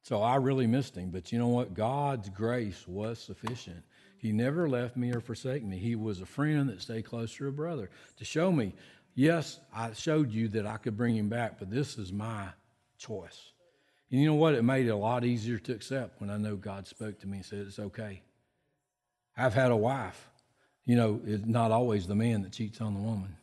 [0.02, 1.12] so I really missed him.
[1.12, 1.76] But you know what?
[1.76, 3.84] God's grace was sufficient.
[4.18, 5.78] He never left me or forsaken me.
[5.78, 8.74] He was a friend that stayed close to a brother to show me,
[9.14, 12.48] yes, I showed you that I could bring him back, but this is my
[12.98, 13.52] choice.
[14.10, 14.56] And you know what?
[14.56, 17.38] It made it a lot easier to accept when I know God spoke to me
[17.38, 18.24] and said, it's okay.
[19.38, 20.30] I've had a wife.
[20.84, 23.36] You know, it's not always the man that cheats on the woman.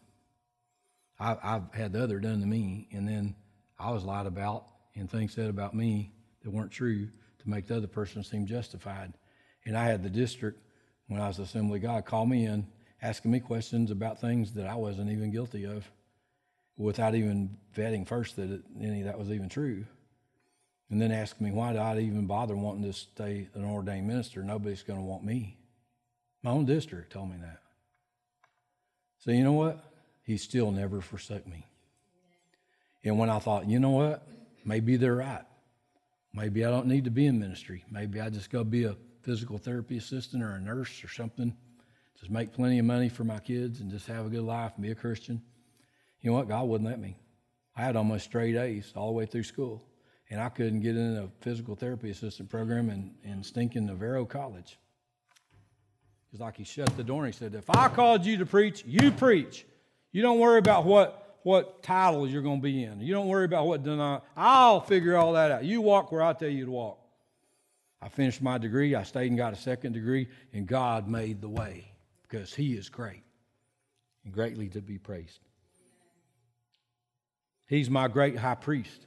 [1.23, 3.37] I've, I've had the other done to me, and then
[3.79, 7.07] I was lied about and things said about me that weren't true
[7.39, 9.13] to make the other person seem justified.
[9.65, 10.61] And I had the district,
[11.07, 12.67] when I was Assembly God, call me in,
[13.01, 15.89] asking me questions about things that I wasn't even guilty of
[16.77, 19.85] without even vetting first that it, any that was even true.
[20.91, 24.43] And then asking me, why did I even bother wanting to stay an ordained minister?
[24.43, 25.57] Nobody's going to want me.
[26.43, 27.61] My own district told me that.
[29.21, 29.92] So, you know what?
[30.23, 31.67] He still never forsook me.
[33.05, 34.27] And when I thought, you know what?
[34.65, 35.45] Maybe they're right.
[36.33, 37.85] Maybe I don't need to be in ministry.
[37.91, 41.55] Maybe I just go be a physical therapy assistant or a nurse or something.
[42.19, 44.83] Just make plenty of money for my kids and just have a good life and
[44.83, 45.43] be a Christian.
[46.21, 46.49] You know what?
[46.49, 47.17] God wouldn't let me.
[47.77, 49.83] I had almost straight A's all the way through school.
[50.31, 54.79] And I couldn't get in a physical therapy assistant program in, in stinking Navarro College.
[56.33, 58.83] It's like he shut the door and he said, If I called you to preach,
[58.87, 59.67] you preach.
[60.13, 63.01] You don't worry about what what titles you're going to be in.
[63.01, 64.21] You don't worry about what deny.
[64.37, 65.65] I'll figure all that out.
[65.65, 66.99] You walk where I tell you to walk.
[68.01, 68.95] I finished my degree.
[68.95, 72.89] I stayed and got a second degree, and God made the way because He is
[72.89, 73.23] great
[74.25, 75.41] and greatly to be praised.
[77.67, 79.07] He's my great high priest.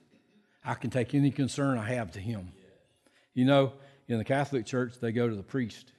[0.63, 2.51] I can take any concern I have to Him.
[3.33, 3.73] You know,
[4.07, 5.91] in the Catholic Church, they go to the priest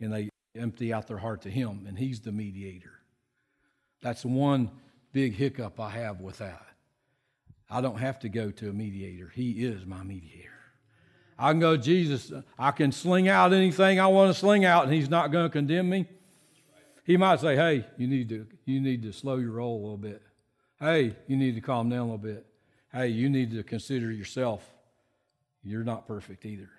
[0.00, 2.95] and they empty out their heart to Him, and He's the mediator.
[4.02, 4.70] That's one
[5.12, 6.62] big hiccup I have with that.
[7.68, 10.50] I don't have to go to a mediator, He is my mediator.
[11.38, 14.92] I can go, Jesus, I can sling out anything I want to sling out, and
[14.92, 16.06] He's not going to condemn me.
[17.04, 19.96] He might say, Hey, you need to, you need to slow your roll a little
[19.96, 20.22] bit.
[20.80, 22.46] Hey, you need to calm down a little bit.
[22.92, 24.62] Hey, you need to consider yourself.
[25.62, 26.70] You're not perfect either.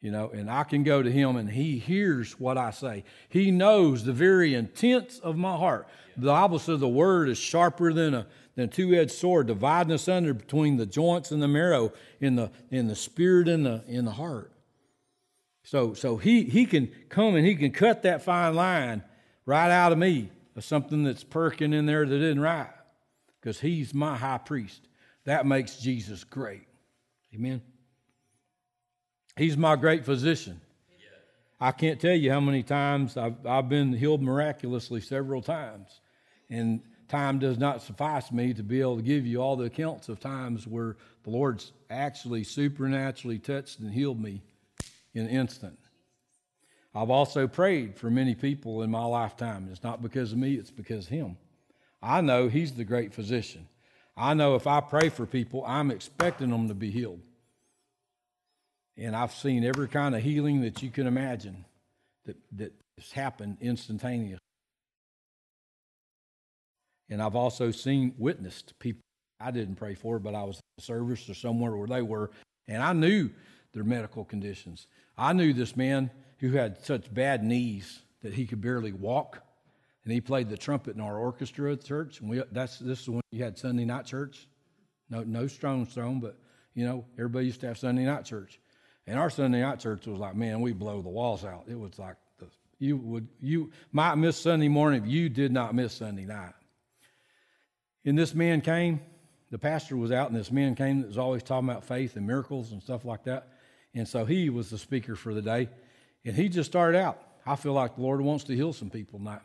[0.00, 3.04] You know, and I can go to him and he hears what I say.
[3.28, 5.88] He knows the very intents of my heart.
[6.16, 10.34] The Bible says the word is sharper than a than two-edged sword, dividing us under
[10.34, 14.12] between the joints and the marrow, in the in the spirit and the in the
[14.12, 14.52] heart.
[15.64, 19.02] So so he he can come and he can cut that fine line
[19.46, 22.70] right out of me of something that's perking in there that isn't right.
[23.40, 24.88] Because he's my high priest.
[25.24, 26.66] That makes Jesus great.
[27.34, 27.62] Amen.
[29.38, 30.60] He's my great physician.
[31.60, 36.00] I can't tell you how many times I've, I've been healed miraculously several times.
[36.50, 40.08] And time does not suffice me to be able to give you all the accounts
[40.08, 44.42] of times where the Lord's actually supernaturally touched and healed me
[45.14, 45.78] in an instant.
[46.94, 49.68] I've also prayed for many people in my lifetime.
[49.70, 51.36] It's not because of me, it's because of Him.
[52.02, 53.68] I know He's the great physician.
[54.16, 57.20] I know if I pray for people, I'm expecting them to be healed.
[58.98, 61.64] And I've seen every kind of healing that you can imagine
[62.26, 64.40] that, that has happened instantaneously.
[67.08, 69.00] And I've also seen, witnessed people
[69.40, 72.30] I didn't pray for, but I was in service or somewhere where they were,
[72.66, 73.30] and I knew
[73.72, 74.88] their medical conditions.
[75.16, 79.42] I knew this man who had such bad knees that he could barely walk,
[80.02, 82.20] and he played the trumpet in our orchestra at church.
[82.20, 84.48] And we, that's this is when you had Sunday night church.
[85.08, 86.36] No, no stones thrown, but
[86.74, 88.58] you know everybody used to have Sunday night church.
[89.08, 91.64] And our Sunday night church was like, man, we blow the walls out.
[91.66, 92.46] It was like the,
[92.78, 96.52] you would you might miss Sunday morning if you did not miss Sunday night.
[98.04, 99.00] And this man came,
[99.50, 102.26] the pastor was out, and this man came that was always talking about faith and
[102.26, 103.48] miracles and stuff like that.
[103.94, 105.70] And so he was the speaker for the day.
[106.26, 107.18] And he just started out.
[107.46, 109.40] I feel like the Lord wants to heal some people tonight.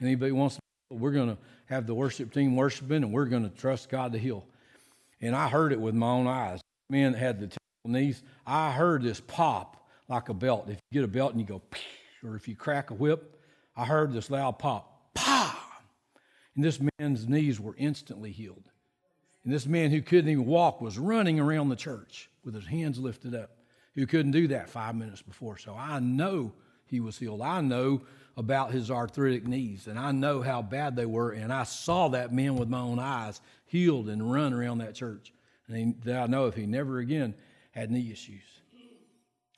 [0.00, 3.56] Anybody wants to, we're going to have the worship team worshiping and we're going to
[3.56, 4.44] trust God to heal.
[5.20, 6.60] And I heard it with my own eyes.
[6.90, 7.57] Man had the
[7.88, 10.66] knees, I heard this pop like a belt.
[10.68, 11.62] If you get a belt and you go,
[12.24, 13.40] or if you crack a whip,
[13.76, 15.54] I heard this loud pop, pa!
[16.54, 18.70] And this man's knees were instantly healed.
[19.44, 22.98] And this man who couldn't even walk was running around the church with his hands
[22.98, 23.50] lifted up,
[23.94, 25.58] who couldn't do that five minutes before.
[25.58, 26.52] So I know
[26.86, 27.40] he was healed.
[27.40, 28.02] I know
[28.36, 31.30] about his arthritic knees, and I know how bad they were.
[31.30, 35.32] And I saw that man with my own eyes healed and run around that church.
[35.68, 37.34] And he, I know if he never again
[37.78, 38.42] had knee issues.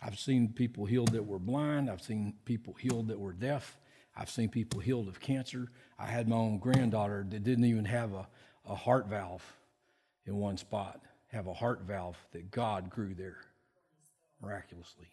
[0.02, 1.90] I've seen people healed that were blind.
[1.90, 3.78] I've seen people healed that were deaf.
[4.16, 5.68] I've seen people healed of cancer.
[5.98, 8.26] I had my own granddaughter that didn't even have a,
[8.66, 9.42] a heart valve
[10.26, 13.38] in one spot, have a heart valve that God grew there
[14.42, 15.08] miraculously.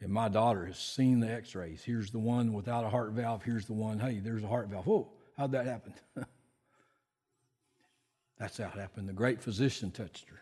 [0.00, 1.82] And my daughter has seen the x rays.
[1.84, 3.44] Here's the one without a heart valve.
[3.44, 4.86] Here's the one, hey, there's a heart valve.
[4.86, 5.94] Whoa, how'd that happen?
[8.38, 9.08] That's how it happened.
[9.08, 10.41] The great physician touched her.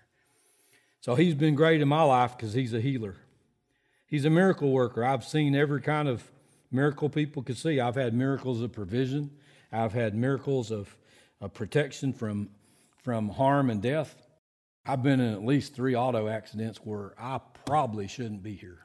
[1.00, 3.16] So he's been great in my life because he's a healer.
[4.06, 5.04] He's a miracle worker.
[5.04, 6.30] I've seen every kind of
[6.70, 7.80] miracle people could see.
[7.80, 9.30] I've had miracles of provision.
[9.72, 10.94] I've had miracles of,
[11.40, 12.50] of protection from,
[12.98, 14.14] from harm and death.
[14.84, 18.78] I've been in at least three auto accidents where I probably shouldn't be here.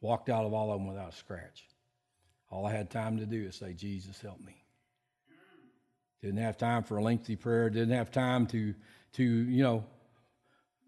[0.00, 1.66] Walked out of all of them without a scratch.
[2.50, 4.62] All I had time to do is say, Jesus, help me.
[6.22, 7.68] Didn't have time for a lengthy prayer.
[7.68, 8.74] Didn't have time to,
[9.14, 9.84] to you know,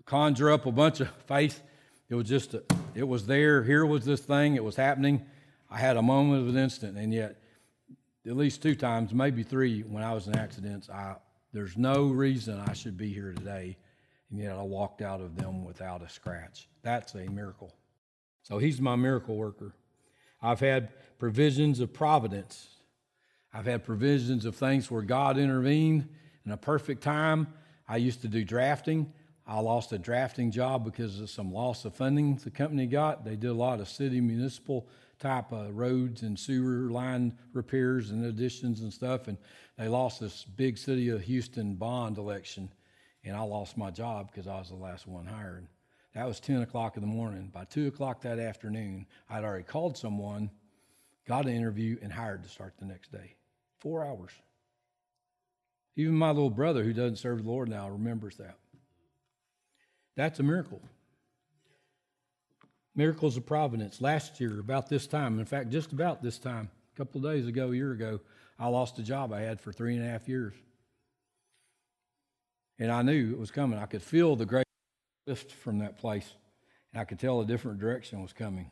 [0.07, 1.61] conjure up a bunch of faith.
[2.09, 2.62] It was just, a,
[2.94, 3.62] it was there.
[3.62, 4.54] Here was this thing.
[4.54, 5.26] It was happening.
[5.68, 7.42] I had a moment of an instant, and yet,
[8.24, 11.16] at least two times, maybe three, when I was in accidents, I,
[11.52, 13.76] there's no reason I should be here today,
[14.30, 16.68] and yet I walked out of them without a scratch.
[16.82, 17.74] That's a miracle.
[18.42, 19.74] So he's my miracle worker.
[20.40, 22.68] I've had provisions of providence.
[23.52, 26.09] I've had provisions of things where God intervened
[26.44, 27.48] in a perfect time.
[27.88, 29.12] I used to do drafting.
[29.47, 33.24] I lost a drafting job because of some loss of funding the company got.
[33.24, 34.88] They did a lot of city municipal
[35.20, 39.28] type of roads and sewer line repairs and additions and stuff.
[39.28, 39.38] And
[39.78, 42.70] they lost this big city of Houston bond election.
[43.24, 45.68] And I lost my job because I was the last one hired.
[46.14, 47.51] That was 10 o'clock in the morning.
[47.53, 50.51] By 2 o'clock that afternoon, I'd already called someone,
[51.28, 53.34] got an interview, and hired to start the next day.
[53.78, 54.32] Four hours.
[55.94, 58.57] Even my little brother, who doesn't serve the Lord now, remembers that.
[60.16, 60.80] That's a miracle.
[62.94, 64.00] Miracles of providence.
[64.00, 67.46] Last year, about this time, in fact, just about this time, a couple of days
[67.46, 68.20] ago, a year ago,
[68.58, 70.54] I lost a job I had for three and a half years.
[72.78, 73.78] And I knew it was coming.
[73.78, 74.66] I could feel the great
[75.26, 76.32] lift from that place.
[76.92, 78.70] And I could tell a different direction was coming.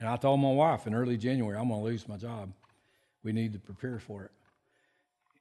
[0.00, 2.52] And I told my wife in early January, I'm going to lose my job.
[3.22, 4.30] We need to prepare for it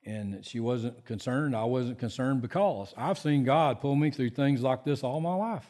[0.06, 1.56] and she wasn't concerned.
[1.56, 5.36] I wasn't concerned because I've seen God pull me through things like this all my
[5.36, 5.66] life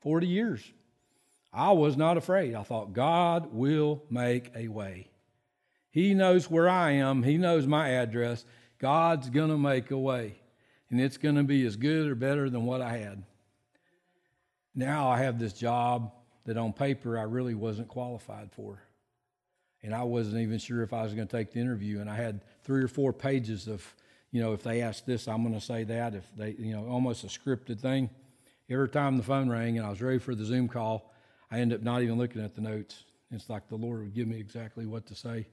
[0.00, 0.72] 40 years.
[1.52, 2.54] I was not afraid.
[2.54, 5.10] I thought, God will make a way.
[5.90, 8.44] He knows where I am, He knows my address.
[8.78, 10.40] God's going to make a way,
[10.90, 13.24] and it's going to be as good or better than what I had.
[14.74, 16.12] Now I have this job
[16.44, 18.80] that on paper I really wasn't qualified for.
[19.82, 22.00] And I wasn't even sure if I was going to take the interview.
[22.00, 23.94] And I had three or four pages of,
[24.32, 26.14] you know, if they ask this, I'm going to say that.
[26.14, 28.10] If they, you know, almost a scripted thing.
[28.70, 31.12] Every time the phone rang and I was ready for the Zoom call,
[31.50, 33.04] I ended up not even looking at the notes.
[33.30, 35.46] It's like the Lord would give me exactly what to say.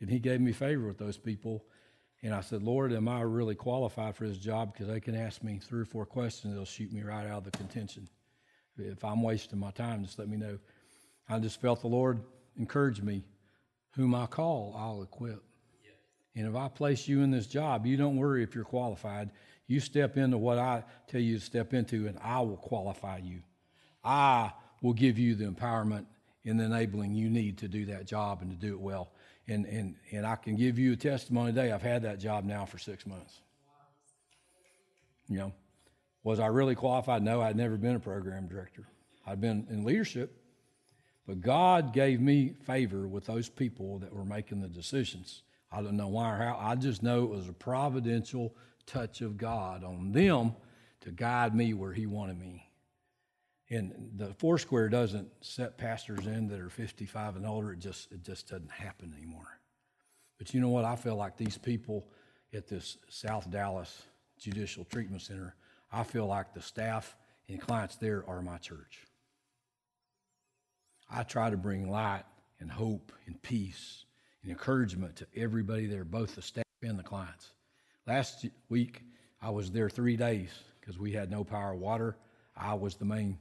[0.00, 1.64] And He gave me favor with those people.
[2.22, 4.72] And I said, Lord, am I really qualified for this job?
[4.72, 7.44] Because they can ask me three or four questions, they'll shoot me right out of
[7.44, 8.08] the contention.
[8.76, 10.58] If I'm wasting my time, just let me know.
[11.28, 12.20] I just felt the Lord
[12.56, 13.24] encourage me.
[13.92, 15.42] Whom I call, I'll equip.
[16.36, 19.30] And if I place you in this job, you don't worry if you're qualified.
[19.66, 23.42] You step into what I tell you to step into, and I will qualify you.
[24.04, 26.06] I will give you the empowerment
[26.44, 29.10] and the enabling you need to do that job and to do it well.
[29.48, 31.72] And, and, and I can give you a testimony today.
[31.72, 33.40] I've had that job now for six months.
[35.28, 35.52] You know,
[36.22, 37.22] was I really qualified?
[37.22, 38.86] No, I'd never been a program director.
[39.26, 40.39] I'd been in leadership,
[41.30, 45.44] but God gave me favor with those people that were making the decisions.
[45.70, 46.58] I don't know why or how.
[46.60, 48.52] I just know it was a providential
[48.84, 50.56] touch of God on them
[51.02, 52.68] to guide me where He wanted me.
[53.70, 57.74] And the Foursquare doesn't set pastors in that are 55 and older.
[57.74, 59.60] It just it just doesn't happen anymore.
[60.36, 60.84] But you know what?
[60.84, 62.08] I feel like these people
[62.52, 64.02] at this South Dallas
[64.40, 65.54] Judicial Treatment Center,
[65.92, 67.14] I feel like the staff
[67.48, 69.06] and clients there are my church.
[71.12, 72.22] I try to bring light
[72.60, 74.04] and hope and peace
[74.42, 77.50] and encouragement to everybody there, both the staff and the clients.
[78.06, 79.02] Last week,
[79.42, 80.50] I was there three days
[80.80, 82.16] because we had no power water.
[82.56, 83.38] I was the main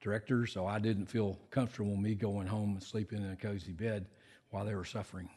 [0.00, 4.06] director, so I didn't feel comfortable me going home and sleeping in a cozy bed
[4.48, 5.28] while they were suffering.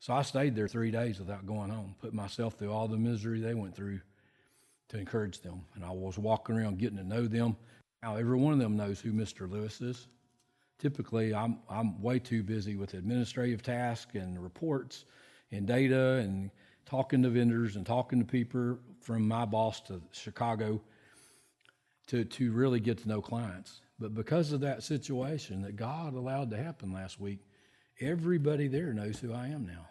[0.00, 3.40] So I stayed there three days without going home, put myself through all the misery
[3.40, 4.00] they went through
[4.88, 5.64] to encourage them.
[5.74, 7.56] And I was walking around getting to know them.
[8.02, 9.50] Now, every one of them knows who Mr.
[9.50, 10.08] Lewis is.
[10.84, 15.06] Typically, I'm, I'm way too busy with administrative tasks and reports
[15.50, 16.50] and data and
[16.84, 20.82] talking to vendors and talking to people from my boss to Chicago
[22.08, 23.80] to, to really get to know clients.
[23.98, 27.38] But because of that situation that God allowed to happen last week,
[27.98, 29.86] everybody there knows who I am now.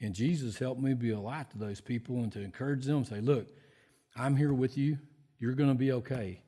[0.00, 3.20] And Jesus helped me be a light to those people and to encourage them, say,
[3.20, 3.46] look,
[4.16, 4.98] I'm here with you.
[5.38, 6.42] You're going to be okay.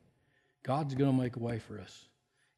[0.63, 2.09] God's going to make a way for us.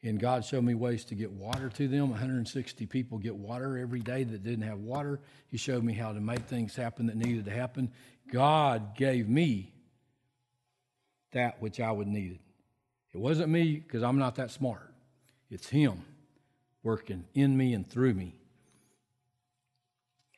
[0.05, 2.11] And God showed me ways to get water to them.
[2.11, 5.19] 160 people get water every day that didn't have water.
[5.47, 7.91] He showed me how to make things happen that needed to happen.
[8.31, 9.73] God gave me
[11.31, 12.37] that which I would need.
[13.13, 14.93] It wasn't me because I'm not that smart.
[15.49, 16.03] It's Him
[16.83, 18.35] working in me and through me.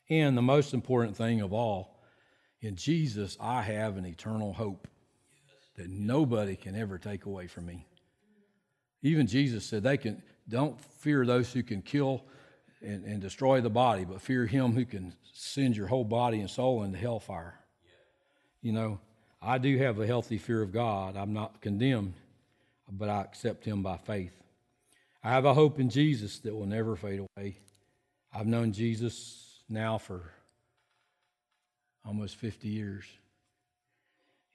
[0.09, 1.99] And the most important thing of all,
[2.61, 4.88] in Jesus, I have an eternal hope
[5.76, 7.86] that nobody can ever take away from me.
[9.08, 12.24] Even Jesus said, "They can don't fear those who can kill
[12.82, 16.49] and, and destroy the body, but fear Him who can send your whole body and
[16.49, 17.60] soul into hellfire."
[18.62, 18.99] You know,
[19.41, 21.16] I do have a healthy fear of God.
[21.16, 22.14] I'm not condemned,
[22.91, 24.34] but I accept Him by faith.
[25.24, 27.58] I have a hope in Jesus that will never fade away.
[28.34, 30.32] I've known Jesus now for
[32.05, 33.05] almost 50 years.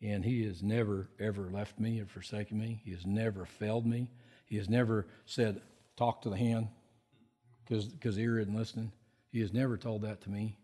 [0.01, 2.81] And he has never, ever left me or forsaken me.
[2.85, 4.09] He has never failed me.
[4.53, 5.63] He has never said,
[5.97, 6.69] talk to the hand
[7.67, 8.93] because ear isn't listening.
[9.31, 10.59] He has never told that to me.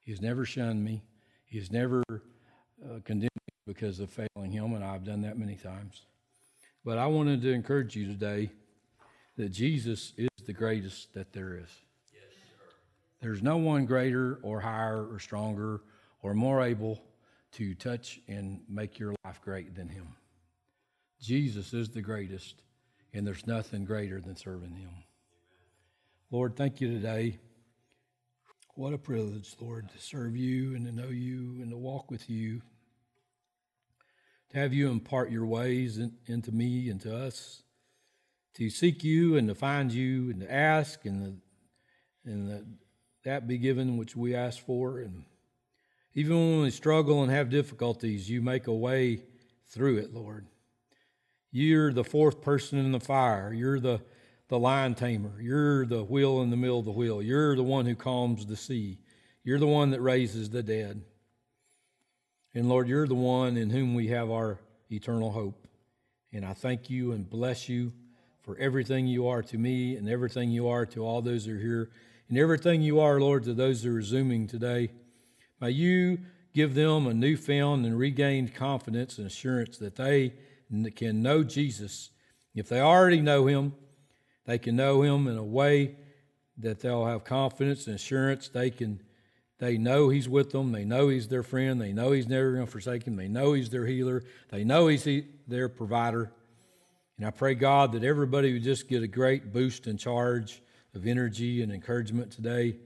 [0.00, 1.04] He has never shunned me.
[1.44, 5.54] He has never uh, condemned me because of failing him, and I've done that many
[5.54, 6.02] times.
[6.84, 8.50] But I wanted to encourage you today
[9.36, 11.70] that Jesus is the greatest that there is.
[12.12, 12.22] Yes,
[13.20, 15.82] There's no one greater or higher or stronger
[16.20, 17.00] or more able
[17.52, 20.16] to touch and make your life great than him.
[21.20, 22.62] Jesus is the greatest,
[23.12, 24.90] and there's nothing greater than serving him.
[26.30, 27.38] Lord, thank you today.
[28.74, 32.30] What a privilege, Lord, to serve you and to know you and to walk with
[32.30, 32.62] you.
[34.50, 37.62] To have you impart your ways in, into me and to us.
[38.54, 41.22] To seek you and to find you and to ask and,
[42.24, 42.66] the, and the,
[43.24, 45.00] that be given which we ask for.
[45.00, 45.24] And
[46.14, 49.22] even when we struggle and have difficulties, you make a way
[49.68, 50.46] through it, Lord.
[51.52, 53.52] You're the fourth person in the fire.
[53.52, 54.00] You're the,
[54.48, 55.40] the lion tamer.
[55.40, 57.22] You're the wheel in the middle of the wheel.
[57.22, 58.98] You're the one who calms the sea.
[59.42, 61.02] You're the one that raises the dead.
[62.54, 64.58] And Lord, you're the one in whom we have our
[64.90, 65.66] eternal hope.
[66.32, 67.92] And I thank you and bless you
[68.42, 71.58] for everything you are to me and everything you are to all those that are
[71.58, 71.90] here
[72.28, 74.90] and everything you are, Lord, to those that are Zooming today.
[75.60, 76.18] May you
[76.54, 80.32] give them a newfound and regained confidence and assurance that they
[80.96, 82.10] can know Jesus.
[82.54, 83.74] If they already know him,
[84.46, 85.96] they can know him in a way
[86.58, 88.48] that they'll have confidence and assurance.
[88.48, 89.00] They can
[89.60, 90.72] they know he's with them.
[90.72, 91.78] They know he's their friend.
[91.78, 93.16] They know he's never going to forsake them.
[93.16, 94.24] They know he's their healer.
[94.48, 95.06] They know he's
[95.46, 96.32] their provider.
[97.18, 100.62] And I pray, God, that everybody would just get a great boost and charge
[100.94, 102.76] of energy and encouragement today,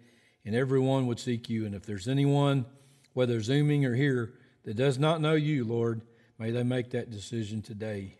[0.44, 1.64] and everyone would seek you.
[1.64, 2.66] And if there's anyone,
[3.12, 6.00] whether Zooming or here, that does not know you, Lord,
[6.38, 8.14] may they make that decision today.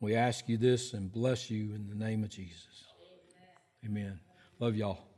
[0.00, 2.84] We ask you this and bless you in the name of Jesus.
[3.84, 4.18] Amen.
[4.58, 5.09] Love y'all.